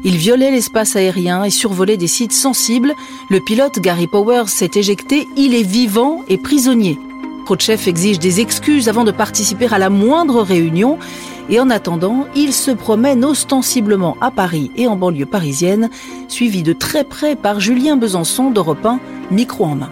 Il 0.02 0.16
violait 0.16 0.50
l'espace 0.50 0.96
aérien 0.96 1.44
et 1.44 1.50
survolait 1.50 1.96
des 1.96 2.08
sites 2.08 2.32
sensibles. 2.32 2.92
Le 3.30 3.38
pilote 3.38 3.78
Gary 3.78 4.08
Powers 4.08 4.48
s'est 4.48 4.72
éjecté. 4.74 5.28
Il 5.36 5.54
est 5.54 5.62
vivant 5.62 6.24
et 6.28 6.38
prisonnier. 6.38 6.98
Khrouchtchev 7.44 7.88
exige 7.88 8.18
des 8.18 8.40
excuses 8.40 8.88
avant 8.88 9.04
de 9.04 9.12
participer 9.12 9.68
à 9.72 9.78
la 9.78 9.90
moindre 9.90 10.42
réunion. 10.42 10.98
Et 11.48 11.60
en 11.60 11.70
attendant, 11.70 12.26
il 12.34 12.52
se 12.52 12.72
promène 12.72 13.24
ostensiblement 13.24 14.16
à 14.20 14.32
Paris 14.32 14.72
et 14.76 14.88
en 14.88 14.96
banlieue 14.96 15.26
parisienne, 15.26 15.88
suivi 16.26 16.64
de 16.64 16.72
très 16.72 17.04
près 17.04 17.36
par 17.36 17.60
Julien 17.60 17.96
Besançon 17.96 18.50
d'Europe 18.50 18.84
1, 18.84 18.98
micro 19.30 19.66
en 19.66 19.76
main. 19.76 19.90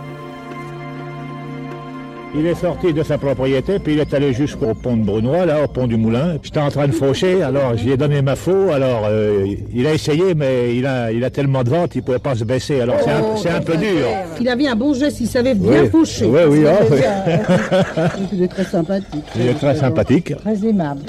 Il 2.37 2.47
est 2.49 2.55
sorti 2.57 2.93
de 2.93 3.05
sa 3.05 3.17
propriété, 3.17 3.79
puis 3.79 3.93
il 3.93 4.01
est 4.01 4.13
allé 4.13 4.33
jusqu'au 4.33 4.75
pont 4.75 4.97
de 4.97 5.05
Brunois, 5.05 5.47
là, 5.47 5.63
au 5.63 5.69
pont 5.69 5.87
du 5.87 5.97
Moulin. 5.97 6.37
J'étais 6.43 6.59
en 6.59 6.69
train 6.69 6.89
de 6.89 6.93
faucher, 6.93 7.45
alors 7.45 7.77
j'y 7.77 7.93
ai 7.93 7.97
donné 7.97 8.23
ma 8.23 8.35
faux. 8.35 8.73
Alors, 8.73 9.07
euh, 9.09 9.47
il 9.73 9.87
a 9.87 9.95
essayé, 9.95 10.35
mais 10.35 10.75
il 10.77 10.85
a, 10.85 11.13
il 11.13 11.23
a 11.23 11.31
tellement 11.31 11.63
de 11.63 11.71
ventes, 11.71 11.95
il 11.95 12.03
pouvait 12.03 12.19
pas 12.19 12.35
se 12.35 12.43
baisser. 12.43 12.81
Alors, 12.81 12.97
c'est 13.37 13.51
un, 13.51 13.61
peu 13.61 13.77
dur. 13.77 14.09
Il 14.41 14.49
avait 14.49 14.67
un 14.67 14.75
bon 14.75 14.95
geste, 14.95 15.21
il 15.21 15.29
savait 15.29 15.55
bien 15.55 15.83
Oui. 15.85 15.89
faucher. 15.91 16.27
Oui, 16.27 16.41
oui, 16.49 16.65
ah, 16.67 16.83
oui. 16.91 16.99
Il 18.33 18.43
est 18.43 18.49
très 18.49 18.65
sympathique. 18.65 19.25
Il 19.37 19.47
est 19.47 19.55
très 19.55 19.77
sympathique. 19.77 20.35
Très 20.37 20.67
aimable. 20.69 21.03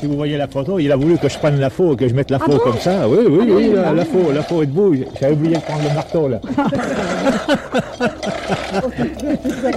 Si 0.00 0.06
vous 0.06 0.16
voyez 0.16 0.36
la 0.38 0.48
photo, 0.48 0.78
il 0.78 0.90
a 0.92 0.96
voulu 0.96 1.18
que 1.18 1.28
je 1.28 1.38
prenne 1.38 1.58
la 1.60 1.68
faux, 1.70 1.94
que 1.94 2.08
je 2.08 2.14
mette 2.14 2.30
la 2.30 2.38
Ah 2.40 2.44
faux 2.44 2.52
bon 2.52 2.58
comme 2.58 2.78
ça. 2.78 3.06
Oui, 3.08 3.18
oui, 3.28 3.38
Ah 3.40 3.54
oui, 3.54 3.72
la, 3.74 3.88
ah 3.88 3.92
la 3.92 4.04
faux, 4.04 4.32
la 4.34 4.42
faux 4.42 4.62
est 4.62 4.66
debout. 4.66 4.94
J'avais 5.20 5.34
oublié 5.34 5.56
de 5.56 5.60
prendre 5.60 5.82
le 5.88 5.94
marteau, 5.94 6.28
là. 6.28 6.40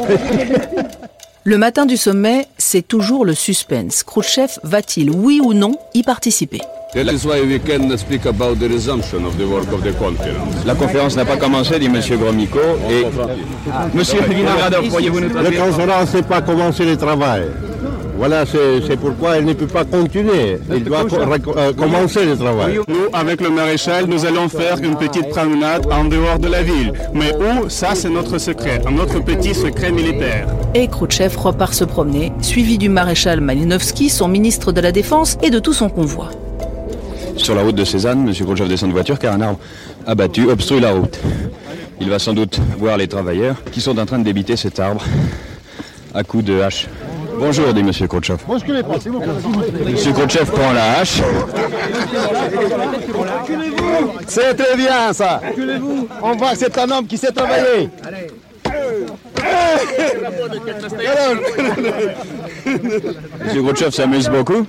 Le 1.47 1.59
matin 1.59 1.85
du 1.85 1.95
sommet, 1.95 2.47
c'est 2.57 2.87
toujours 2.87 3.23
le 3.23 3.35
suspense. 3.35 4.03
Khrouchtchev 4.03 4.57
va-t-il, 4.63 5.11
oui 5.11 5.39
ou 5.43 5.53
non, 5.53 5.75
y 5.93 6.01
participer? 6.01 6.59
La 6.95 7.03
conférence 10.73 11.15
n'a 11.15 11.25
pas 11.25 11.37
commencé, 11.37 11.77
dit 11.77 11.85
M. 11.85 12.01
Gromyko. 12.17 12.59
Et 12.89 13.05
Monsieur 13.93 14.21
Vinogradov, 14.21 14.87
pourriez-vous 14.87 15.19
nous 15.19 15.33
La 15.35 15.51
conférence 15.51 16.13
n'est 16.15 16.23
pas 16.23 16.41
commencé 16.41 16.83
le 16.83 16.97
travail. 16.97 17.43
Voilà, 18.17 18.45
c'est 18.45 18.97
pourquoi 18.97 19.37
elle 19.37 19.45
ne 19.45 19.53
peut 19.53 19.67
pas 19.67 19.83
continuer. 19.83 20.57
Il 20.73 20.83
doit 20.85 21.03
euh, 21.03 21.73
commencer 21.73 22.25
le 22.25 22.37
travail. 22.37 22.79
Nous, 22.87 22.95
avec 23.11 23.41
le 23.41 23.49
maréchal, 23.49 24.05
nous 24.07 24.25
allons 24.25 24.47
faire 24.47 24.77
une 24.81 24.95
petite 24.95 25.29
promenade 25.29 25.85
en 25.91 26.05
dehors 26.05 26.39
de 26.39 26.47
la 26.47 26.63
ville. 26.63 26.93
Mais 27.13 27.33
où 27.35 27.69
Ça, 27.69 27.89
c'est 27.93 28.09
notre 28.09 28.37
secret, 28.37 28.81
un 28.87 28.97
autre 28.97 29.19
petit 29.19 29.53
secret 29.53 29.91
militaire. 29.91 30.47
Et 30.73 30.87
Khrouchtchev 30.87 31.35
repart 31.37 31.73
se 31.73 31.83
promener, 31.83 32.31
suivi 32.41 32.77
du 32.77 32.87
maréchal 32.89 33.41
Malinowski, 33.41 34.09
son 34.09 34.27
ministre 34.29 34.71
de 34.71 34.81
la 34.81 34.91
Défense, 34.91 35.37
et 35.43 35.49
de 35.49 35.59
tout 35.59 35.73
son 35.73 35.89
convoi. 35.89 36.29
Sur 37.35 37.53
la 37.53 37.63
route 37.63 37.75
de 37.75 37.83
Cézanne, 37.83 38.27
M. 38.27 38.33
Khrouchtchev 38.33 38.69
descend 38.69 38.89
de 38.89 38.93
voiture 38.93 39.19
car 39.19 39.33
un 39.35 39.41
arbre 39.41 39.59
abattu 40.07 40.49
obstrue 40.49 40.79
la 40.79 40.91
route. 40.91 41.19
Il 41.99 42.09
va 42.09 42.19
sans 42.19 42.33
doute 42.33 42.59
voir 42.77 42.97
les 42.97 43.07
travailleurs 43.07 43.57
qui 43.71 43.81
sont 43.81 43.97
en 43.99 44.05
train 44.05 44.19
de 44.19 44.23
débiter 44.23 44.55
cet 44.55 44.79
arbre 44.79 45.03
à 46.13 46.23
coups 46.23 46.45
de 46.45 46.61
hache. 46.61 46.87
Bonjour, 47.37 47.73
dit 47.73 47.83
Monsieur 47.83 48.07
Khrouchtchev. 48.07 48.37
Monsieur 48.47 50.13
Khrouchtchev 50.13 50.45
prend 50.51 50.73
la 50.73 50.99
hache. 50.99 51.21
C'est 54.27 54.53
très 54.55 54.75
bien 54.75 55.13
ça. 55.13 55.41
On 56.21 56.35
voit 56.35 56.51
que 56.51 56.57
c'est 56.57 56.77
un 56.77 56.91
homme 56.91 57.07
qui 57.07 57.17
sait 57.17 57.31
travailler. 57.31 57.89
Monsieur 63.45 63.61
Khrouchtchev 63.61 63.91
s'amuse 63.91 64.29
beaucoup. 64.29 64.65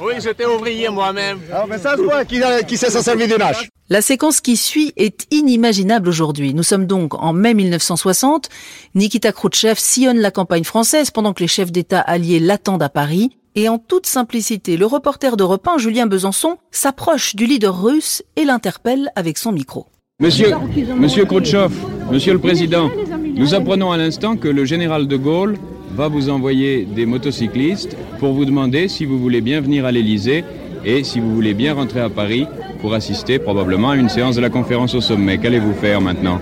Oui, 0.00 0.14
j'étais 0.18 0.44
ouvrier 0.44 0.88
moi-même. 0.90 1.38
Ah, 1.52 1.64
mais 1.68 1.78
ça 1.78 1.96
se 1.96 2.02
voit 2.02 2.24
qui, 2.24 2.76
s'est 2.76 2.90
sait 2.90 3.02
servir 3.02 3.26
d'une 3.26 3.42
hache. 3.42 3.68
La 3.90 4.02
séquence 4.02 4.42
qui 4.42 4.58
suit 4.58 4.92
est 4.98 5.26
inimaginable 5.30 6.10
aujourd'hui. 6.10 6.52
Nous 6.52 6.62
sommes 6.62 6.84
donc 6.84 7.14
en 7.14 7.32
mai 7.32 7.54
1960. 7.54 8.50
Nikita 8.94 9.32
Khrouchtchev 9.32 9.76
sillonne 9.78 10.18
la 10.18 10.30
campagne 10.30 10.64
française 10.64 11.10
pendant 11.10 11.32
que 11.32 11.42
les 11.42 11.48
chefs 11.48 11.72
d'État 11.72 12.00
alliés 12.00 12.38
l'attendent 12.38 12.82
à 12.82 12.90
Paris. 12.90 13.30
Et 13.54 13.66
en 13.70 13.78
toute 13.78 14.04
simplicité, 14.04 14.76
le 14.76 14.84
reporter 14.84 15.38
d'Europe 15.38 15.66
1, 15.66 15.78
Julien 15.78 16.06
Besançon, 16.06 16.58
s'approche 16.70 17.34
du 17.34 17.46
leader 17.46 17.82
russe 17.82 18.22
et 18.36 18.44
l'interpelle 18.44 19.10
avec 19.16 19.38
son 19.38 19.52
micro. 19.52 19.86
Monsieur, 20.20 20.50
Monsieur 20.94 21.24
Khrouchtchev, 21.24 21.72
Monsieur 22.12 22.34
le 22.34 22.40
Président, 22.40 22.90
nous 23.36 23.54
apprenons 23.54 23.90
à 23.90 23.96
l'instant 23.96 24.36
que 24.36 24.48
le 24.48 24.66
général 24.66 25.08
de 25.08 25.16
Gaulle 25.16 25.56
va 25.94 26.08
vous 26.08 26.28
envoyer 26.28 26.84
des 26.84 27.06
motocyclistes 27.06 27.96
pour 28.18 28.34
vous 28.34 28.44
demander 28.44 28.88
si 28.88 29.06
vous 29.06 29.18
voulez 29.18 29.40
bien 29.40 29.62
venir 29.62 29.86
à 29.86 29.92
l'Élysée 29.92 30.44
et 30.84 31.04
si 31.04 31.20
vous 31.20 31.34
voulez 31.34 31.54
bien 31.54 31.72
rentrer 31.72 32.00
à 32.00 32.10
Paris 32.10 32.46
pour 32.80 32.94
assister 32.94 33.38
probablement 33.38 33.90
à 33.90 33.96
une 33.96 34.08
séance 34.08 34.36
de 34.36 34.40
la 34.40 34.50
conférence 34.50 34.94
au 34.94 35.00
sommet. 35.00 35.38
Qu'allez-vous 35.38 35.74
faire 35.74 36.00
maintenant? 36.00 36.40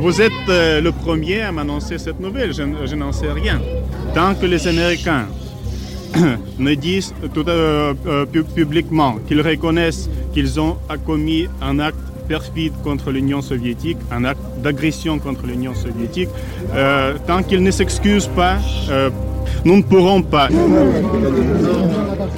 Vous 0.00 0.20
êtes 0.20 0.32
euh, 0.48 0.80
le 0.80 0.92
premier 0.92 1.42
à 1.42 1.52
m'annoncer 1.52 1.98
cette 1.98 2.20
nouvelle, 2.20 2.52
je, 2.52 2.62
je 2.84 2.94
n'en 2.94 3.12
sais 3.12 3.30
rien. 3.30 3.60
Tant 4.14 4.34
que 4.34 4.46
les 4.46 4.66
Américains 4.66 5.26
ne 6.58 6.74
disent 6.74 7.14
tout, 7.34 7.48
euh, 7.48 7.94
euh, 8.06 8.26
publiquement 8.26 9.16
qu'ils 9.26 9.40
reconnaissent 9.40 10.08
qu'ils 10.32 10.60
ont 10.60 10.76
commis 11.04 11.48
un 11.62 11.78
acte 11.78 11.98
perfide 12.28 12.72
contre 12.82 13.10
l'Union 13.10 13.40
soviétique, 13.40 13.98
un 14.10 14.24
acte 14.24 14.40
d'agression 14.62 15.18
contre 15.18 15.46
l'Union 15.46 15.74
soviétique, 15.74 16.28
euh, 16.74 17.14
tant 17.26 17.42
qu'ils 17.42 17.62
ne 17.62 17.70
s'excusent 17.70 18.30
pas, 18.34 18.58
nous 19.64 19.76
ne 19.76 19.82
pourrons 19.82 20.22
pas. 20.22 20.48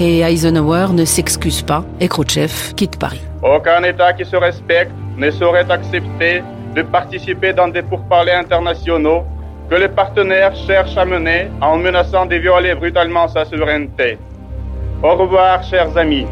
Et 0.01 0.21
Eisenhower 0.21 0.89
ne 0.93 1.05
s'excuse 1.05 1.63
pas 1.63 1.85
et 2.01 2.09
Khrouchtchev 2.09 2.75
quitte 2.77 2.99
Paris. 2.99 3.21
Aucun 3.43 3.83
État 3.83 4.13
qui 4.13 4.25
se 4.25 4.37
respecte 4.37 4.93
ne 5.17 5.31
saurait 5.31 5.71
accepter 5.71 6.43
de 6.75 6.83
participer 6.83 7.53
dans 7.53 7.69
des 7.69 7.83
pourparlers 7.83 8.33
internationaux 8.33 9.25
que 9.69 9.75
les 9.75 9.89
partenaires 9.89 10.55
cherchent 10.55 10.97
à 10.97 11.05
mener 11.05 11.49
en 11.61 11.77
menaçant 11.77 12.27
de 12.27 12.37
violer 12.37 12.75
brutalement 12.75 13.29
sa 13.29 13.45
souveraineté. 13.45 14.19
Au 15.03 15.15
revoir, 15.15 15.63
chers 15.63 15.97
amis, 15.97 16.27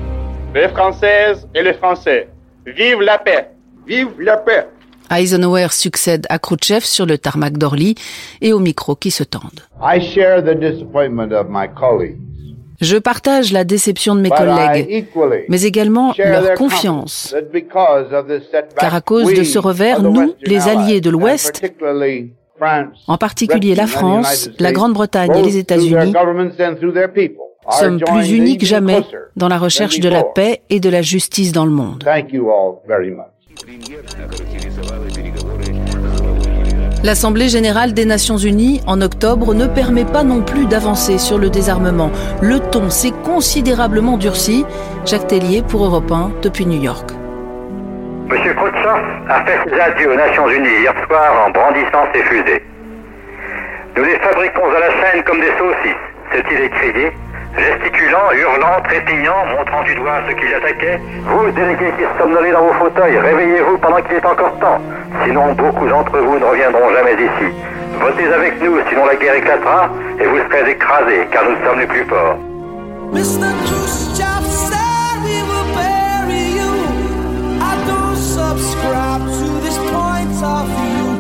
les 0.55 0.69
Françaises 0.69 1.47
et 1.55 1.63
les 1.63 1.75
Français. 1.75 2.29
Vive 2.67 3.01
la 3.03 3.19
paix! 3.19 3.49
Vive 3.87 4.21
la 4.21 4.39
paix! 4.39 4.67
Eisenhower 5.11 5.69
succède 5.71 6.27
à 6.29 6.39
Khrouchtchev 6.39 6.85
sur 6.85 7.07
le 7.07 7.19
tarmac 7.19 7.59
d'Orly 7.59 7.95
et 8.41 8.53
au 8.53 8.59
micro 8.59 8.95
qui 8.95 9.11
se 9.11 9.25
tendent. 9.25 9.61
I 9.81 10.01
share 10.01 10.43
the 10.43 10.59
disappointment 10.59 11.33
of 11.33 11.47
my 11.49 11.67
colleagues. 11.69 12.19
Je 12.81 12.97
partage 12.99 13.53
la 13.53 13.65
déception 13.65 14.15
de 14.15 14.21
mes 14.21 14.31
collègues, 14.31 15.07
mais 15.49 15.63
également 15.63 16.13
leur 16.19 16.55
confiance. 16.55 17.35
Car 18.79 18.95
à 18.95 19.01
cause 19.01 19.33
de 19.33 19.45
ce 19.45 19.59
revers, 19.59 20.03
nous, 20.03 20.35
les 20.43 20.69
alliés 20.69 21.01
de 21.01 21.11
l'Ouest, 21.11 21.65
en 23.07 23.17
particulier 23.19 23.75
la 23.75 23.87
France, 23.87 24.51
la 24.59 24.73
Grande-Bretagne 24.73 25.37
et 25.37 25.43
les 25.43 25.57
États-Unis, 25.57 26.13
sommes 27.71 28.01
plus 28.01 28.31
unis 28.31 28.59
que 28.59 28.67
jamais 28.67 29.01
dans 29.37 29.49
la 29.49 29.59
recherche 29.59 29.99
de 30.01 30.09
la 30.09 30.23
paix 30.23 30.63
et 30.71 30.81
de 30.81 30.89
la 30.89 31.03
justice 31.03 31.53
dans 31.53 31.65
le 31.65 31.73
monde. 31.73 32.05
L'Assemblée 37.03 37.49
générale 37.49 37.95
des 37.95 38.05
Nations 38.05 38.37
unies, 38.37 38.83
en 38.87 39.01
octobre, 39.01 39.55
ne 39.55 39.67
permet 39.67 40.05
pas 40.05 40.25
non 40.25 40.43
plus 40.43 40.67
d'avancer 40.67 41.19
sur 41.19 41.39
le 41.39 41.49
désarmement. 41.49 42.11
Le 42.43 42.59
ton 42.59 42.91
s'est 42.91 43.13
considérablement 43.25 44.19
durci. 44.19 44.67
Jacques 45.07 45.29
Tellier 45.29 45.63
pour 45.63 45.85
Europe 45.85 46.11
1 46.11 46.33
depuis 46.43 46.67
New 46.67 46.83
York. 46.83 47.11
Monsieur 48.29 48.53
Khrouchtchev 48.55 49.01
a 49.29 49.45
fait 49.45 49.59
ses 49.65 49.81
adieux 49.81 50.13
aux 50.13 50.17
Nations 50.17 50.51
Unies 50.51 50.81
hier 50.81 50.95
soir 51.07 51.47
en 51.47 51.51
brandissant 51.51 52.07
ses 52.13 52.23
fusées. 52.25 52.63
Nous 53.97 54.05
les 54.05 54.19
fabriquons 54.19 54.69
à 54.77 54.81
la 54.81 54.91
chaîne 54.91 55.23
comme 55.23 55.41
des 55.41 55.53
saucisses, 55.57 56.05
s'est-il 56.33 56.61
écrié, 56.61 57.13
gesticulant, 57.59 58.33
hurlant, 58.33 58.81
trépignant, 58.85 59.47
montrant 59.57 59.83
du 59.83 59.95
doigt 59.95 60.21
ceux 60.29 60.35
qui 60.35 60.49
l'attaquaient. 60.49 61.01
Vous, 61.25 61.51
délégués 61.51 61.93
qui 61.99 62.05
somnolez 62.19 62.53
dans 62.53 62.63
vos 62.63 62.73
fauteuils, 62.75 63.19
réveillez-vous 63.19 63.79
pendant 63.79 64.01
qu'il 64.03 64.17
est 64.17 64.27
encore 64.27 64.59
temps. 64.59 64.81
Sinon, 65.25 65.53
beaucoup 65.53 65.87
d'entre 65.89 66.19
vous 66.19 66.39
ne 66.39 66.45
reviendront 66.45 66.91
jamais 66.95 67.15
ici. 67.15 67.53
Votez 68.01 68.33
avec 68.33 68.63
nous, 68.63 68.79
sinon 68.89 69.07
la 69.07 69.17
guerre 69.17 69.35
éclatera 69.35 69.89
et 70.21 70.27
vous 70.27 70.39
serez 70.39 70.71
écrasés, 70.71 71.27
car 71.31 71.45
nous 71.45 71.57
sommes 71.65 71.81
les 71.81 71.87
plus 71.87 72.05
forts. 72.05 72.37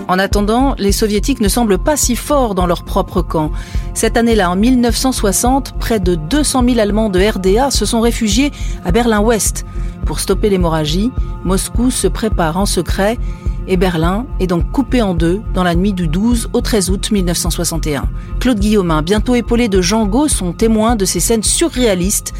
En 0.08 0.18
attendant, 0.20 0.74
les 0.78 0.92
soviétiques 0.92 1.40
ne 1.40 1.48
semblent 1.48 1.78
pas 1.78 1.96
si 1.96 2.14
forts 2.14 2.54
dans 2.54 2.66
leur 2.66 2.84
propre 2.84 3.22
camp. 3.22 3.50
Cette 3.92 4.16
année-là, 4.16 4.50
en 4.50 4.56
1960, 4.56 5.74
près 5.80 5.98
de 5.98 6.14
200 6.14 6.64
000 6.68 6.78
Allemands 6.78 7.08
de 7.08 7.20
RDA 7.20 7.70
se 7.70 7.84
sont 7.84 8.00
réfugiés 8.00 8.52
à 8.84 8.92
Berlin-Ouest. 8.92 9.66
Pour 10.04 10.20
stopper 10.20 10.48
l'hémorragie, 10.48 11.10
Moscou 11.44 11.90
se 11.90 12.06
prépare 12.06 12.56
en 12.56 12.66
secret 12.66 13.18
et 13.66 13.76
Berlin 13.76 14.26
est 14.38 14.46
donc 14.46 14.70
coupé 14.70 15.02
en 15.02 15.14
deux 15.14 15.42
dans 15.54 15.64
la 15.64 15.74
nuit 15.74 15.92
du 15.92 16.06
12 16.06 16.50
au 16.52 16.60
13 16.60 16.90
août 16.90 17.10
1961. 17.10 18.04
Claude 18.38 18.60
Guillaumin, 18.60 19.02
bientôt 19.02 19.34
épaulé 19.34 19.68
de 19.68 19.80
Jean 19.80 20.06
Gau, 20.06 20.28
sont 20.28 20.52
témoins 20.52 20.94
de 20.94 21.04
ces 21.04 21.18
scènes 21.18 21.42
surréalistes 21.42 22.32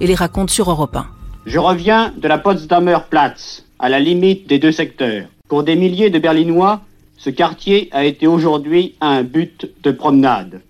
et 0.00 0.06
les 0.06 0.14
raconte 0.14 0.50
sur 0.50 0.70
Europe 0.70 0.96
1. 0.96 1.06
Je 1.46 1.58
reviens 1.58 2.12
de 2.16 2.28
la 2.28 2.36
Potsdamer 2.36 2.98
Platz, 3.08 3.64
à 3.78 3.88
la 3.88 4.00
limite 4.00 4.46
des 4.46 4.58
deux 4.58 4.72
secteurs. 4.72 5.24
Pour 5.48 5.62
des 5.62 5.76
milliers 5.76 6.10
de 6.10 6.18
Berlinois, 6.18 6.80
ce 7.24 7.30
quartier 7.30 7.88
a 7.92 8.04
été 8.04 8.26
aujourd'hui 8.26 8.96
un 9.00 9.22
but 9.22 9.66
de 9.82 9.90
promenade. 9.92 10.60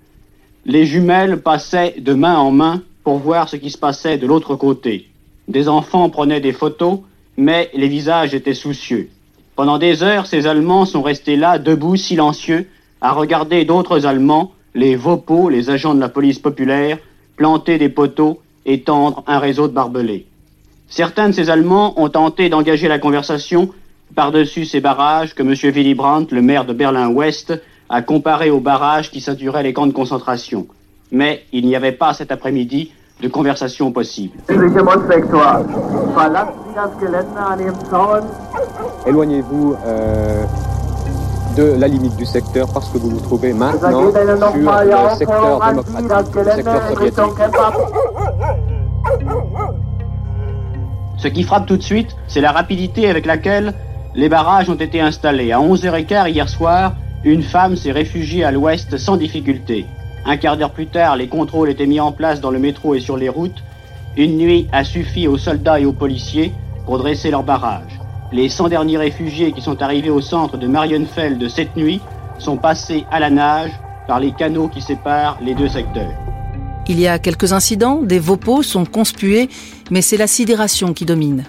Les 0.65 0.87
jumelles 0.87 1.43
passaient 1.43 1.97
de 1.99 2.15
main 2.15 2.37
en 2.37 2.53
main 2.53 2.81
pour 3.03 3.19
voir 3.19 3.49
ce 3.49 3.57
qui 3.57 3.71
se 3.71 3.77
passait 3.77 4.19
de 4.19 4.27
l'autre 4.29 4.55
côté. 4.55 5.09
Des 5.49 5.69
enfants 5.69 6.09
prenaient 6.11 6.41
des 6.41 6.53
photos, 6.53 7.01
mais 7.37 7.71
les 7.75 7.89
visages 7.89 8.35
étaient 8.35 8.55
soucieux. 8.55 9.09
Pendant 9.57 9.79
des 9.79 10.05
heures, 10.05 10.27
ces 10.27 10.47
Allemands 10.47 10.85
sont 10.85 11.03
restés 11.03 11.35
là, 11.35 11.59
debout, 11.59 11.97
silencieux, 11.97 12.69
à 13.01 13.11
regarder 13.11 13.65
d'autres 13.65 14.07
Allemands, 14.07 14.53
les 14.77 14.95
Vopos, 14.95 15.49
les 15.49 15.71
agents 15.71 15.97
de 15.97 16.01
la 16.01 16.09
police 16.09 16.39
populaire, 16.39 16.99
planter 17.35 17.79
des 17.79 17.89
poteaux 17.89 18.41
et 18.65 18.83
tendre 18.83 19.25
un 19.27 19.41
réseau 19.41 19.67
de 19.67 19.73
barbelés. 19.73 20.27
Certains 20.87 21.31
de 21.31 21.35
ces 21.35 21.51
Allemands 21.51 22.01
ont 22.01 22.11
tenté 22.11 22.49
d'engager 22.49 22.87
la 22.87 23.01
conversation 23.01 23.71
par-dessus 24.15 24.65
ces 24.65 24.81
barrages 24.81 25.35
que 25.35 25.43
M. 25.43 25.55
Willy 25.73 25.95
Brandt, 25.95 26.35
le 26.35 26.43
maire 26.43 26.65
de 26.65 26.73
Berlin-Ouest, 26.73 27.61
a 27.89 28.03
comparé 28.03 28.51
aux 28.51 28.61
barrages 28.61 29.11
qui 29.11 29.21
saturaient 29.21 29.63
les 29.63 29.73
camps 29.73 29.87
de 29.87 29.93
concentration. 29.93 30.67
Mais 31.11 31.45
il 31.53 31.67
n'y 31.67 31.77
avait 31.77 31.93
pas 31.93 32.15
cet 32.15 32.33
après-midi 32.33 32.93
de 33.21 33.29
conversation 33.29 33.93
possible. 33.93 34.39
Éloignez-vous 39.07 39.77
euh, 39.87 40.45
de 41.57 41.75
la 41.79 41.89
limite 41.89 42.17
du 42.17 42.27
secteur 42.27 42.73
parce 42.73 42.89
que 42.91 42.99
vous 42.99 43.11
vous 43.11 43.21
trouvez 43.21 43.53
maintenant 43.53 44.11
sur 44.11 44.21
le 44.21 45.17
secteur 45.17 45.61
démocratique, 45.67 46.35
le 46.35 46.45
secteur 46.51 46.89
soviétique. 46.89 47.25
Ce 51.19 51.29
qui 51.29 51.43
frappe 51.43 51.67
tout 51.67 51.77
de 51.77 51.83
suite, 51.83 52.17
c'est 52.27 52.41
la 52.41 52.53
rapidité 52.53 53.09
avec 53.09 53.25
laquelle 53.25 53.75
les 54.15 54.29
barrages 54.29 54.71
ont 54.71 54.75
été 54.75 55.01
installés. 55.01 55.53
À 55.53 55.59
11h15 55.59 56.31
hier 56.31 56.49
soir, 56.49 56.95
une 57.25 57.43
femme 57.43 57.77
s'est 57.77 57.93
réfugiée 57.93 58.45
à 58.45 58.53
l'ouest 58.53 58.97
sans 58.97 59.17
difficulté. 59.17 59.87
Un 60.25 60.37
quart 60.37 60.57
d'heure 60.57 60.71
plus 60.71 60.87
tard, 60.87 61.17
les 61.17 61.29
contrôles 61.29 61.71
étaient 61.71 61.87
mis 61.87 62.01
en 62.01 62.13
place 62.13 62.41
dans 62.41 62.51
le 62.51 62.59
métro 62.59 62.95
et 62.95 63.01
sur 63.01 63.17
les 63.17 63.29
routes. 63.29 63.63
Une 64.17 64.39
nuit 64.39 64.69
a 64.73 64.85
suffi 64.85 65.27
aux 65.27 65.39
soldats 65.39 65.81
et 65.81 65.85
aux 65.85 65.93
policiers 65.93 66.53
pour 66.87 66.99
dresser 66.99 67.31
leurs 67.31 67.43
barrages. 67.43 67.99
Les 68.33 68.49
100 68.49 68.69
derniers 68.69 68.99
réfugiés 68.99 69.53
qui 69.53 69.61
sont 69.61 69.83
arrivés 69.83 70.11
au 70.11 70.21
centre 70.21 70.57
de 70.57 70.67
Marienfeld 70.67 71.49
cette 71.49 71.77
nuit 71.77 72.01
sont 72.39 72.57
passés 72.57 73.05
à 73.11 73.21
la 73.21 73.31
nage 73.31 73.71
par 74.07 74.21
les 74.21 74.33
canaux 74.33 74.69
qui 74.69 74.81
séparent 74.81 75.39
les 75.43 75.55
deux 75.55 75.69
secteurs. 75.69 76.13
Il 76.87 77.01
y 77.01 77.07
a 77.07 77.19
quelques 77.19 77.53
incidents, 77.53 78.03
des 78.03 78.19
vopos 78.19 78.63
sont 78.63 78.85
conspués, 78.85 79.49
mais 79.91 80.03
c'est 80.03 80.19
la 80.19 80.27
sidération 80.27 80.93
qui 80.93 81.07
domine. 81.07 81.45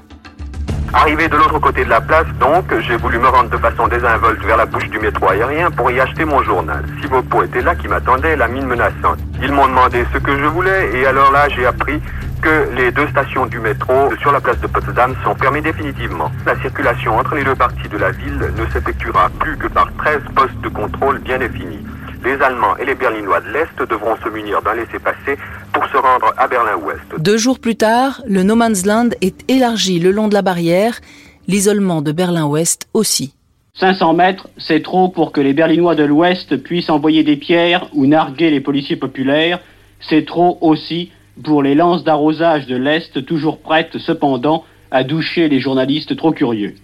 Arrivé 0.93 1.27
de 1.27 1.35
l'autre 1.35 1.59
côté 1.59 1.83
de 1.83 1.89
la 1.89 2.01
place, 2.01 2.27
donc, 2.39 2.65
j'ai 2.81 2.95
voulu 2.95 3.19
me 3.19 3.27
rendre 3.27 3.49
de 3.49 3.57
façon 3.57 3.87
désinvolte 3.87 4.43
vers 4.43 4.57
la 4.57 4.65
bouche 4.65 4.89
du 4.89 4.99
métro 4.99 5.29
aérien 5.29 5.69
pour 5.71 5.91
y 5.91 5.99
acheter 5.99 6.25
mon 6.25 6.41
journal. 6.43 6.83
Six 7.01 7.07
Vopos 7.07 7.43
étaient 7.43 7.61
là 7.61 7.75
qui 7.75 7.87
m'attendaient, 7.87 8.35
la 8.35 8.47
mine 8.47 8.65
menaçante. 8.65 9.19
Ils 9.41 9.51
m'ont 9.51 9.67
demandé 9.67 10.05
ce 10.13 10.17
que 10.19 10.37
je 10.37 10.45
voulais 10.45 10.91
et 10.97 11.05
alors 11.05 11.31
là, 11.31 11.49
j'ai 11.49 11.65
appris 11.65 12.01
que 12.41 12.69
les 12.75 12.91
deux 12.91 13.07
stations 13.07 13.45
du 13.45 13.59
métro 13.59 14.11
sur 14.21 14.31
la 14.31 14.39
place 14.39 14.59
de 14.59 14.67
Potsdam 14.67 15.15
sont 15.23 15.35
fermées 15.35 15.61
définitivement. 15.61 16.31
La 16.45 16.55
circulation 16.61 17.17
entre 17.17 17.35
les 17.35 17.43
deux 17.43 17.55
parties 17.55 17.89
de 17.89 17.97
la 17.97 18.11
ville 18.11 18.53
ne 18.55 18.65
s'effectuera 18.71 19.29
plus 19.39 19.57
que 19.57 19.67
par 19.67 19.91
13 19.97 20.21
postes 20.35 20.61
de 20.61 20.69
contrôle 20.69 21.19
bien 21.19 21.39
définis. 21.39 21.85
Les 22.23 22.41
Allemands 22.41 22.75
et 22.77 22.85
les 22.85 22.95
Berlinois 22.95 23.39
de 23.41 23.49
l'Est 23.49 23.87
devront 23.87 24.15
se 24.23 24.29
munir 24.29 24.61
d'un 24.63 24.73
laissez-passer 24.73 25.37
pour 25.73 25.85
se 25.85 25.97
rendre 25.97 26.33
à 26.37 26.47
Berlin-Ouest. 26.47 27.19
Deux 27.19 27.37
jours 27.37 27.59
plus 27.59 27.75
tard, 27.75 28.21
le 28.25 28.43
No 28.43 28.55
Man's 28.55 28.85
Land 28.85 29.09
est 29.21 29.49
élargi 29.49 29.99
le 29.99 30.11
long 30.11 30.27
de 30.27 30.33
la 30.33 30.41
barrière, 30.41 30.99
l'isolement 31.47 32.01
de 32.01 32.11
Berlin-Ouest 32.11 32.87
aussi. 32.93 33.33
500 33.79 34.13
mètres, 34.13 34.47
c'est 34.57 34.81
trop 34.81 35.09
pour 35.09 35.31
que 35.33 35.41
les 35.41 35.53
Berlinois 35.53 35.95
de 35.95 36.03
l'Ouest 36.03 36.55
puissent 36.57 36.89
envoyer 36.89 37.23
des 37.23 37.35
pierres 37.35 37.89
ou 37.93 38.05
narguer 38.05 38.49
les 38.49 38.61
policiers 38.61 38.95
populaires. 38.95 39.59
C'est 39.99 40.25
trop 40.25 40.57
aussi 40.61 41.11
pour 41.43 41.61
les 41.61 41.75
lances 41.75 42.05
d'arrosage 42.05 42.67
de 42.67 42.77
l'Est, 42.77 43.25
toujours 43.25 43.59
prêtes 43.59 43.97
cependant 43.97 44.63
à 44.91 45.03
doucher 45.03 45.49
les 45.49 45.59
journalistes 45.59 46.15
trop 46.15 46.31
curieux. 46.31 46.75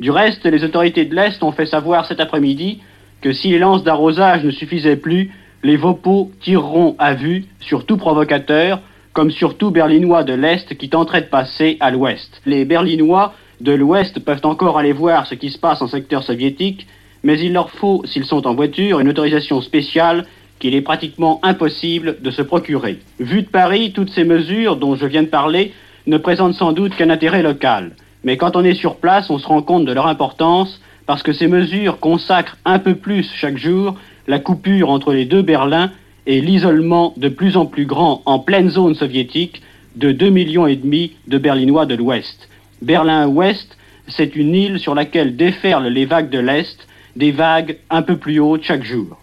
Du 0.00 0.10
reste, 0.10 0.44
les 0.44 0.64
autorités 0.64 1.04
de 1.04 1.14
l'Est 1.14 1.40
ont 1.42 1.52
fait 1.52 1.66
savoir 1.66 2.04
cet 2.06 2.18
après-midi 2.18 2.80
que 3.20 3.32
si 3.32 3.50
les 3.50 3.58
lances 3.58 3.84
d'arrosage 3.84 4.44
ne 4.44 4.50
suffisaient 4.50 4.96
plus, 4.96 5.30
les 5.64 5.76
Vopos 5.76 6.30
tireront 6.42 6.94
à 6.98 7.14
vue 7.14 7.46
sur 7.58 7.86
tout 7.86 7.96
provocateur, 7.96 8.80
comme 9.14 9.30
sur 9.30 9.56
tout 9.56 9.70
Berlinois 9.70 10.22
de 10.22 10.34
l'Est 10.34 10.76
qui 10.76 10.90
tenterait 10.90 11.22
de 11.22 11.26
passer 11.26 11.78
à 11.80 11.90
l'Ouest. 11.90 12.42
Les 12.44 12.66
Berlinois 12.66 13.32
de 13.62 13.72
l'Ouest 13.72 14.20
peuvent 14.20 14.44
encore 14.44 14.78
aller 14.78 14.92
voir 14.92 15.26
ce 15.26 15.34
qui 15.34 15.50
se 15.50 15.58
passe 15.58 15.80
en 15.80 15.88
secteur 15.88 16.22
soviétique, 16.22 16.86
mais 17.22 17.40
il 17.40 17.54
leur 17.54 17.70
faut, 17.70 18.02
s'ils 18.04 18.26
sont 18.26 18.46
en 18.46 18.54
voiture, 18.54 19.00
une 19.00 19.08
autorisation 19.08 19.62
spéciale 19.62 20.26
qu'il 20.58 20.74
est 20.74 20.82
pratiquement 20.82 21.40
impossible 21.42 22.20
de 22.20 22.30
se 22.30 22.42
procurer. 22.42 22.98
Vu 23.18 23.42
de 23.42 23.48
Paris, 23.48 23.92
toutes 23.92 24.10
ces 24.10 24.24
mesures 24.24 24.76
dont 24.76 24.96
je 24.96 25.06
viens 25.06 25.22
de 25.22 25.28
parler 25.28 25.72
ne 26.06 26.18
présentent 26.18 26.54
sans 26.54 26.72
doute 26.72 26.94
qu'un 26.94 27.08
intérêt 27.08 27.42
local. 27.42 27.92
Mais 28.22 28.36
quand 28.36 28.54
on 28.56 28.64
est 28.64 28.74
sur 28.74 28.96
place, 28.96 29.30
on 29.30 29.38
se 29.38 29.46
rend 29.46 29.62
compte 29.62 29.86
de 29.86 29.92
leur 29.92 30.08
importance 30.08 30.80
parce 31.06 31.22
que 31.22 31.32
ces 31.32 31.48
mesures 31.48 32.00
consacrent 32.00 32.58
un 32.66 32.78
peu 32.78 32.94
plus 32.94 33.30
chaque 33.34 33.56
jour 33.56 33.94
la 34.26 34.38
coupure 34.38 34.90
entre 34.90 35.12
les 35.12 35.24
deux 35.24 35.42
Berlins 35.42 35.90
et 36.26 36.40
l'isolement 36.40 37.14
de 37.16 37.28
plus 37.28 37.56
en 37.56 37.66
plus 37.66 37.86
grand 37.86 38.22
en 38.24 38.38
pleine 38.38 38.70
zone 38.70 38.94
soviétique 38.94 39.62
de 39.96 40.12
2 40.12 40.30
millions 40.30 40.66
et 40.66 40.76
demi 40.76 41.12
de 41.28 41.38
Berlinois 41.38 41.86
de 41.86 41.94
l'Ouest. 41.94 42.48
Berlin-Ouest, 42.82 43.76
c'est 44.08 44.36
une 44.36 44.54
île 44.54 44.78
sur 44.78 44.94
laquelle 44.94 45.36
déferlent 45.36 45.88
les 45.88 46.04
vagues 46.04 46.30
de 46.30 46.38
l'Est, 46.38 46.86
des 47.16 47.30
vagues 47.30 47.78
un 47.90 48.02
peu 48.02 48.16
plus 48.16 48.40
hautes 48.40 48.64
chaque 48.64 48.84
jour. 48.84 49.18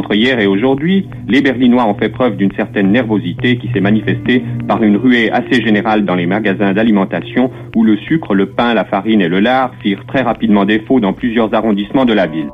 Entre 0.00 0.14
hier 0.14 0.40
et 0.40 0.46
aujourd'hui, 0.46 1.06
les 1.28 1.42
Berlinois 1.42 1.84
ont 1.84 1.92
fait 1.92 2.08
preuve 2.08 2.36
d'une 2.36 2.52
certaine 2.56 2.90
nervosité 2.90 3.58
qui 3.58 3.70
s'est 3.70 3.82
manifestée 3.82 4.42
par 4.66 4.82
une 4.82 4.96
ruée 4.96 5.30
assez 5.30 5.60
générale 5.60 6.06
dans 6.06 6.14
les 6.14 6.24
magasins 6.24 6.72
d'alimentation 6.72 7.50
où 7.76 7.84
le 7.84 7.98
sucre, 7.98 8.34
le 8.34 8.46
pain, 8.46 8.72
la 8.72 8.86
farine 8.86 9.20
et 9.20 9.28
le 9.28 9.40
lard 9.40 9.72
firent 9.82 10.06
très 10.08 10.22
rapidement 10.22 10.64
défaut 10.64 11.00
dans 11.00 11.12
plusieurs 11.12 11.52
arrondissements 11.52 12.06
de 12.06 12.14
la 12.14 12.26
ville. 12.26 12.48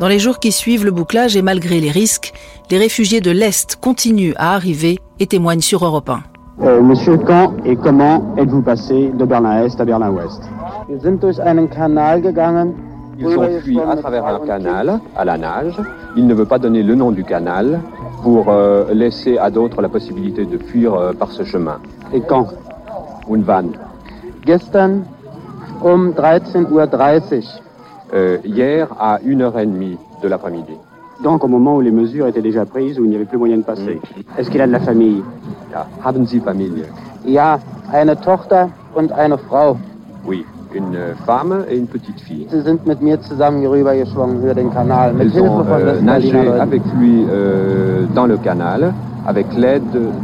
Dans 0.00 0.08
les 0.08 0.18
jours 0.18 0.38
qui 0.38 0.52
suivent 0.52 0.86
le 0.86 0.90
bouclage 0.90 1.36
et 1.36 1.42
malgré 1.42 1.80
les 1.80 1.90
risques, 1.90 2.32
les 2.70 2.78
réfugiés 2.78 3.20
de 3.20 3.30
l'Est 3.30 3.76
continuent 3.76 4.32
à 4.36 4.54
arriver 4.54 4.96
et 5.18 5.26
témoignent 5.26 5.60
sur 5.60 5.84
Europe 5.84 6.08
1. 6.08 6.22
Euh, 6.62 6.82
monsieur, 6.82 7.18
quand 7.18 7.56
et 7.66 7.76
comment 7.76 8.34
êtes-vous 8.38 8.62
passé 8.62 9.10
de 9.14 9.24
Berlin-Est 9.26 9.78
à 9.78 9.84
Berlin-Ouest 9.84 10.50
Ils 13.20 13.38
ont 13.38 13.60
fui 13.60 13.78
à 13.78 13.96
travers 13.96 14.24
un 14.24 14.40
canal, 14.46 15.00
à 15.14 15.24
la 15.26 15.36
nage. 15.36 15.76
Il 16.16 16.26
ne 16.26 16.34
veut 16.34 16.46
pas 16.46 16.58
donner 16.58 16.82
le 16.82 16.94
nom 16.94 17.10
du 17.10 17.22
canal 17.22 17.80
pour 18.22 18.46
euh, 18.48 18.92
laisser 18.94 19.36
à 19.36 19.50
d'autres 19.50 19.82
la 19.82 19.90
possibilité 19.90 20.46
de 20.46 20.56
fuir 20.56 20.94
euh, 20.94 21.12
par 21.12 21.30
ce 21.30 21.44
chemin. 21.44 21.80
Et 22.14 22.22
quand? 22.22 22.48
Une 23.28 23.42
vanne. 23.42 23.72
Gestern 24.46 25.04
um 25.82 26.12
13.30 26.12 26.72
Uhr. 26.72 27.42
Euh, 28.12 28.38
hier 28.44 28.88
à 28.98 29.18
1h30 29.18 29.96
de 30.22 30.28
l'après-midi. 30.28 30.74
Donc 31.22 31.44
au 31.44 31.48
moment 31.48 31.76
où 31.76 31.80
les 31.82 31.90
mesures 31.90 32.26
étaient 32.26 32.40
déjà 32.40 32.64
prises, 32.64 32.98
où 32.98 33.04
il 33.04 33.10
n'y 33.10 33.16
avait 33.16 33.26
plus 33.26 33.38
moyen 33.38 33.58
de 33.58 33.62
passer. 33.62 34.00
Est-ce 34.38 34.50
qu'il 34.50 34.60
a 34.62 34.66
de 34.66 34.72
la 34.72 34.80
famille? 34.80 35.22
Ja, 35.70 35.86
haben 36.02 36.26
Sie 36.26 36.40
Familie? 36.40 36.86
Ja, 37.24 37.60
eine 37.92 38.16
Tochter 38.16 38.70
und 38.94 39.12
eine 39.12 39.36
Frau. 39.36 39.76
Oui, 40.26 40.44
une 40.74 40.98
femme 41.26 41.64
et 41.68 41.76
une 41.76 41.86
petite 41.86 42.20
fille. 42.20 42.46
Sie 42.50 42.62
sind 42.62 42.86
mit 42.86 43.00
mir 43.00 43.20
zusammen 43.20 43.60
hier 43.60 43.70
rübergeschwommen 43.70 44.42
über 44.42 44.54
den 44.54 44.72
Kanal. 44.72 45.12
Mit 45.12 45.22
Elles 45.22 45.34
Hilfe 45.34 45.50
ont 45.50 45.64
von 45.64 45.80
euh, 45.80 46.00
nagé 46.00 46.48
avec 46.60 46.82
lui 46.98 47.24
euh, 47.28 48.06
dans 48.14 48.26
le 48.26 48.36
canal 48.36 48.94
avec 49.26 49.46
l'aide 49.56 49.82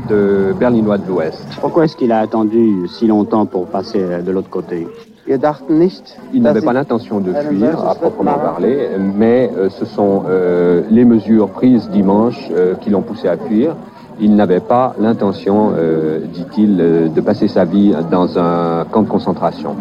de 0.09 0.55
Berlinois 0.59 0.99
de 0.99 1.07
l'Ouest. 1.07 1.47
Pourquoi 1.61 1.85
est-ce 1.85 1.97
qu'il 1.97 2.13
a 2.13 2.21
attendu 2.21 2.89
si 2.89 3.07
longtemps 3.07 3.45
pour 3.47 3.67
passer 3.67 4.01
euh, 4.03 4.23
de 4.23 4.31
l'autre 4.33 4.51
côté? 4.51 4.87
Wir 5.27 5.39
dachten 5.39 5.81
nicht, 5.81 6.17
Il 6.33 6.43
n'avait 6.43 6.61
pas 6.61 6.73
l'intention 6.73 7.19
de 7.19 7.33
fuir 7.33 7.85
à 7.85 7.97
proprement 7.97 8.39
parler, 8.39 8.91
mais 9.17 9.51
ce 9.71 9.85
sont 9.85 10.23
euh, 10.29 10.83
les 10.89 11.05
mesures 11.05 11.49
prises 11.49 11.91
dimanche 11.91 12.49
euh, 12.53 12.75
qui 12.75 12.91
l'ont 12.91 13.03
poussé 13.03 13.27
à 13.27 13.37
fuir. 13.37 13.75
Il 14.21 14.37
n'avait 14.37 14.61
pas 14.61 14.95
l'intention, 15.01 15.73
euh, 15.77 16.21
dit-il, 16.33 16.77
de 17.13 17.21
passer 17.21 17.49
sa 17.49 17.65
vie 17.65 17.93
dans 18.09 18.39
un 18.39 18.85
camp 18.85 19.03
de 19.03 19.09
concentration. 19.09 19.75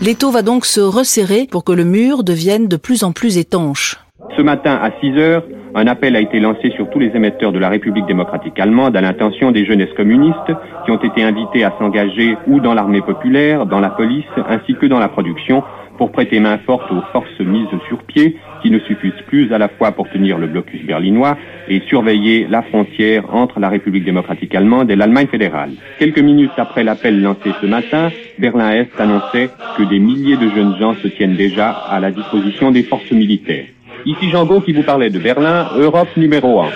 L'étau 0.00 0.30
va 0.30 0.42
donc 0.42 0.64
se 0.64 0.80
resserrer 0.80 1.48
pour 1.50 1.64
que 1.64 1.72
le 1.72 1.82
mur 1.82 2.22
devienne 2.22 2.68
de 2.68 2.76
plus 2.76 3.02
en 3.02 3.10
plus 3.10 3.36
étanche. 3.36 3.98
Ce 4.36 4.42
matin 4.42 4.78
à 4.80 4.92
6 5.00 5.18
heures, 5.18 5.42
un 5.74 5.86
appel 5.86 6.16
a 6.16 6.20
été 6.20 6.40
lancé 6.40 6.70
sur 6.70 6.88
tous 6.90 6.98
les 6.98 7.14
émetteurs 7.14 7.52
de 7.52 7.58
la 7.58 7.68
République 7.68 8.06
démocratique 8.06 8.58
allemande 8.58 8.96
à 8.96 9.00
l'intention 9.00 9.50
des 9.50 9.64
jeunesses 9.64 9.92
communistes 9.96 10.52
qui 10.84 10.90
ont 10.90 11.02
été 11.02 11.22
invités 11.22 11.64
à 11.64 11.74
s'engager 11.78 12.36
ou 12.46 12.60
dans 12.60 12.74
l'armée 12.74 13.02
populaire, 13.02 13.66
dans 13.66 13.80
la 13.80 13.90
police, 13.90 14.24
ainsi 14.48 14.74
que 14.74 14.86
dans 14.86 14.98
la 14.98 15.08
production 15.08 15.62
pour 15.98 16.12
prêter 16.12 16.38
main 16.40 16.58
forte 16.58 16.90
aux 16.92 17.02
forces 17.12 17.40
mises 17.40 17.66
sur 17.88 18.02
pied 18.04 18.36
qui 18.62 18.70
ne 18.70 18.78
suffisent 18.78 19.20
plus 19.26 19.52
à 19.52 19.58
la 19.58 19.68
fois 19.68 19.92
pour 19.92 20.08
tenir 20.08 20.38
le 20.38 20.46
blocus 20.46 20.82
berlinois 20.84 21.36
et 21.68 21.80
surveiller 21.88 22.46
la 22.48 22.62
frontière 22.62 23.34
entre 23.34 23.60
la 23.60 23.68
République 23.68 24.04
démocratique 24.04 24.54
allemande 24.54 24.90
et 24.90 24.96
l'Allemagne 24.96 25.26
fédérale. 25.26 25.72
Quelques 25.98 26.20
minutes 26.20 26.52
après 26.56 26.84
l'appel 26.84 27.20
lancé 27.20 27.50
ce 27.60 27.66
matin, 27.66 28.10
Berlin-Est 28.38 28.98
annonçait 28.98 29.50
que 29.76 29.82
des 29.82 29.98
milliers 29.98 30.36
de 30.36 30.48
jeunes 30.48 30.76
gens 30.78 30.94
se 30.94 31.08
tiennent 31.08 31.36
déjà 31.36 31.70
à 31.70 32.00
la 32.00 32.10
disposition 32.10 32.70
des 32.70 32.84
forces 32.84 33.10
militaires. 33.10 33.66
Ici 34.08 34.30
Gau 34.30 34.62
qui 34.62 34.72
vous 34.72 34.84
parlait 34.84 35.10
de 35.10 35.18
Berlin, 35.18 35.68
Europe 35.76 36.08
numéro 36.16 36.62
1. 36.62 36.70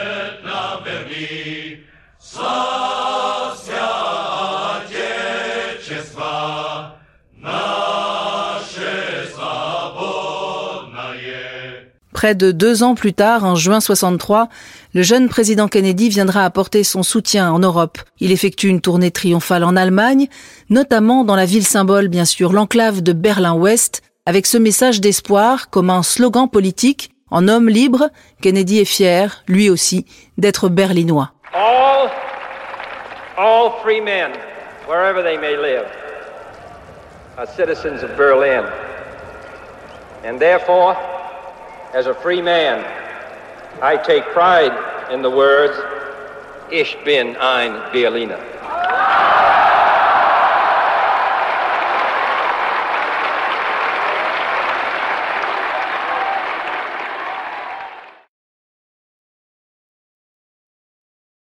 Près 12.12 12.34
de 12.34 12.52
deux 12.52 12.82
ans 12.82 12.94
plus 12.94 13.14
tard, 13.14 13.44
en 13.44 13.54
juin 13.54 13.80
63, 13.80 14.50
le 14.92 15.02
jeune 15.02 15.30
président 15.30 15.68
Kennedy 15.68 16.10
viendra 16.10 16.44
apporter 16.44 16.84
son 16.84 17.02
soutien 17.02 17.50
en 17.50 17.60
Europe. 17.60 17.96
Il 18.20 18.30
effectue 18.30 18.68
une 18.68 18.82
tournée 18.82 19.10
triomphale 19.10 19.64
en 19.64 19.74
Allemagne, 19.74 20.28
notamment 20.68 21.24
dans 21.24 21.34
la 21.34 21.46
ville 21.46 21.66
symbole, 21.66 22.08
bien 22.08 22.26
sûr, 22.26 22.52
l'enclave 22.52 23.00
de 23.02 23.14
Berlin-Ouest, 23.14 24.02
avec 24.26 24.46
ce 24.46 24.58
message 24.58 25.00
d'espoir 25.00 25.70
comme 25.70 25.88
un 25.88 26.02
slogan 26.02 26.46
politique. 26.46 27.11
En 27.34 27.48
homme 27.48 27.70
libre, 27.70 28.10
Kennedy 28.42 28.82
est 28.82 28.84
fier, 28.84 29.42
lui 29.48 29.70
aussi, 29.70 30.04
d'être 30.36 30.68
berlinois. 30.68 31.30
All, 31.54 32.10
all 33.38 33.70
free 33.82 34.02
men, 34.02 34.32
wherever 34.86 35.22
they 35.22 35.38
may 35.38 35.56
live, 35.56 35.86
are 37.38 37.46
citizens 37.46 38.02
of 38.02 38.14
Berlin. 38.18 38.64
And 40.26 40.38
therefore, 40.38 40.94
as 41.94 42.06
a 42.06 42.12
free 42.12 42.42
man, 42.42 42.84
I 43.80 43.96
take 43.96 44.24
pride 44.34 44.72
in 45.10 45.22
the 45.22 45.30
words, 45.30 45.72
Ich 46.70 46.98
bin 47.02 47.34
ein 47.36 47.72
Berliner. 47.94 48.38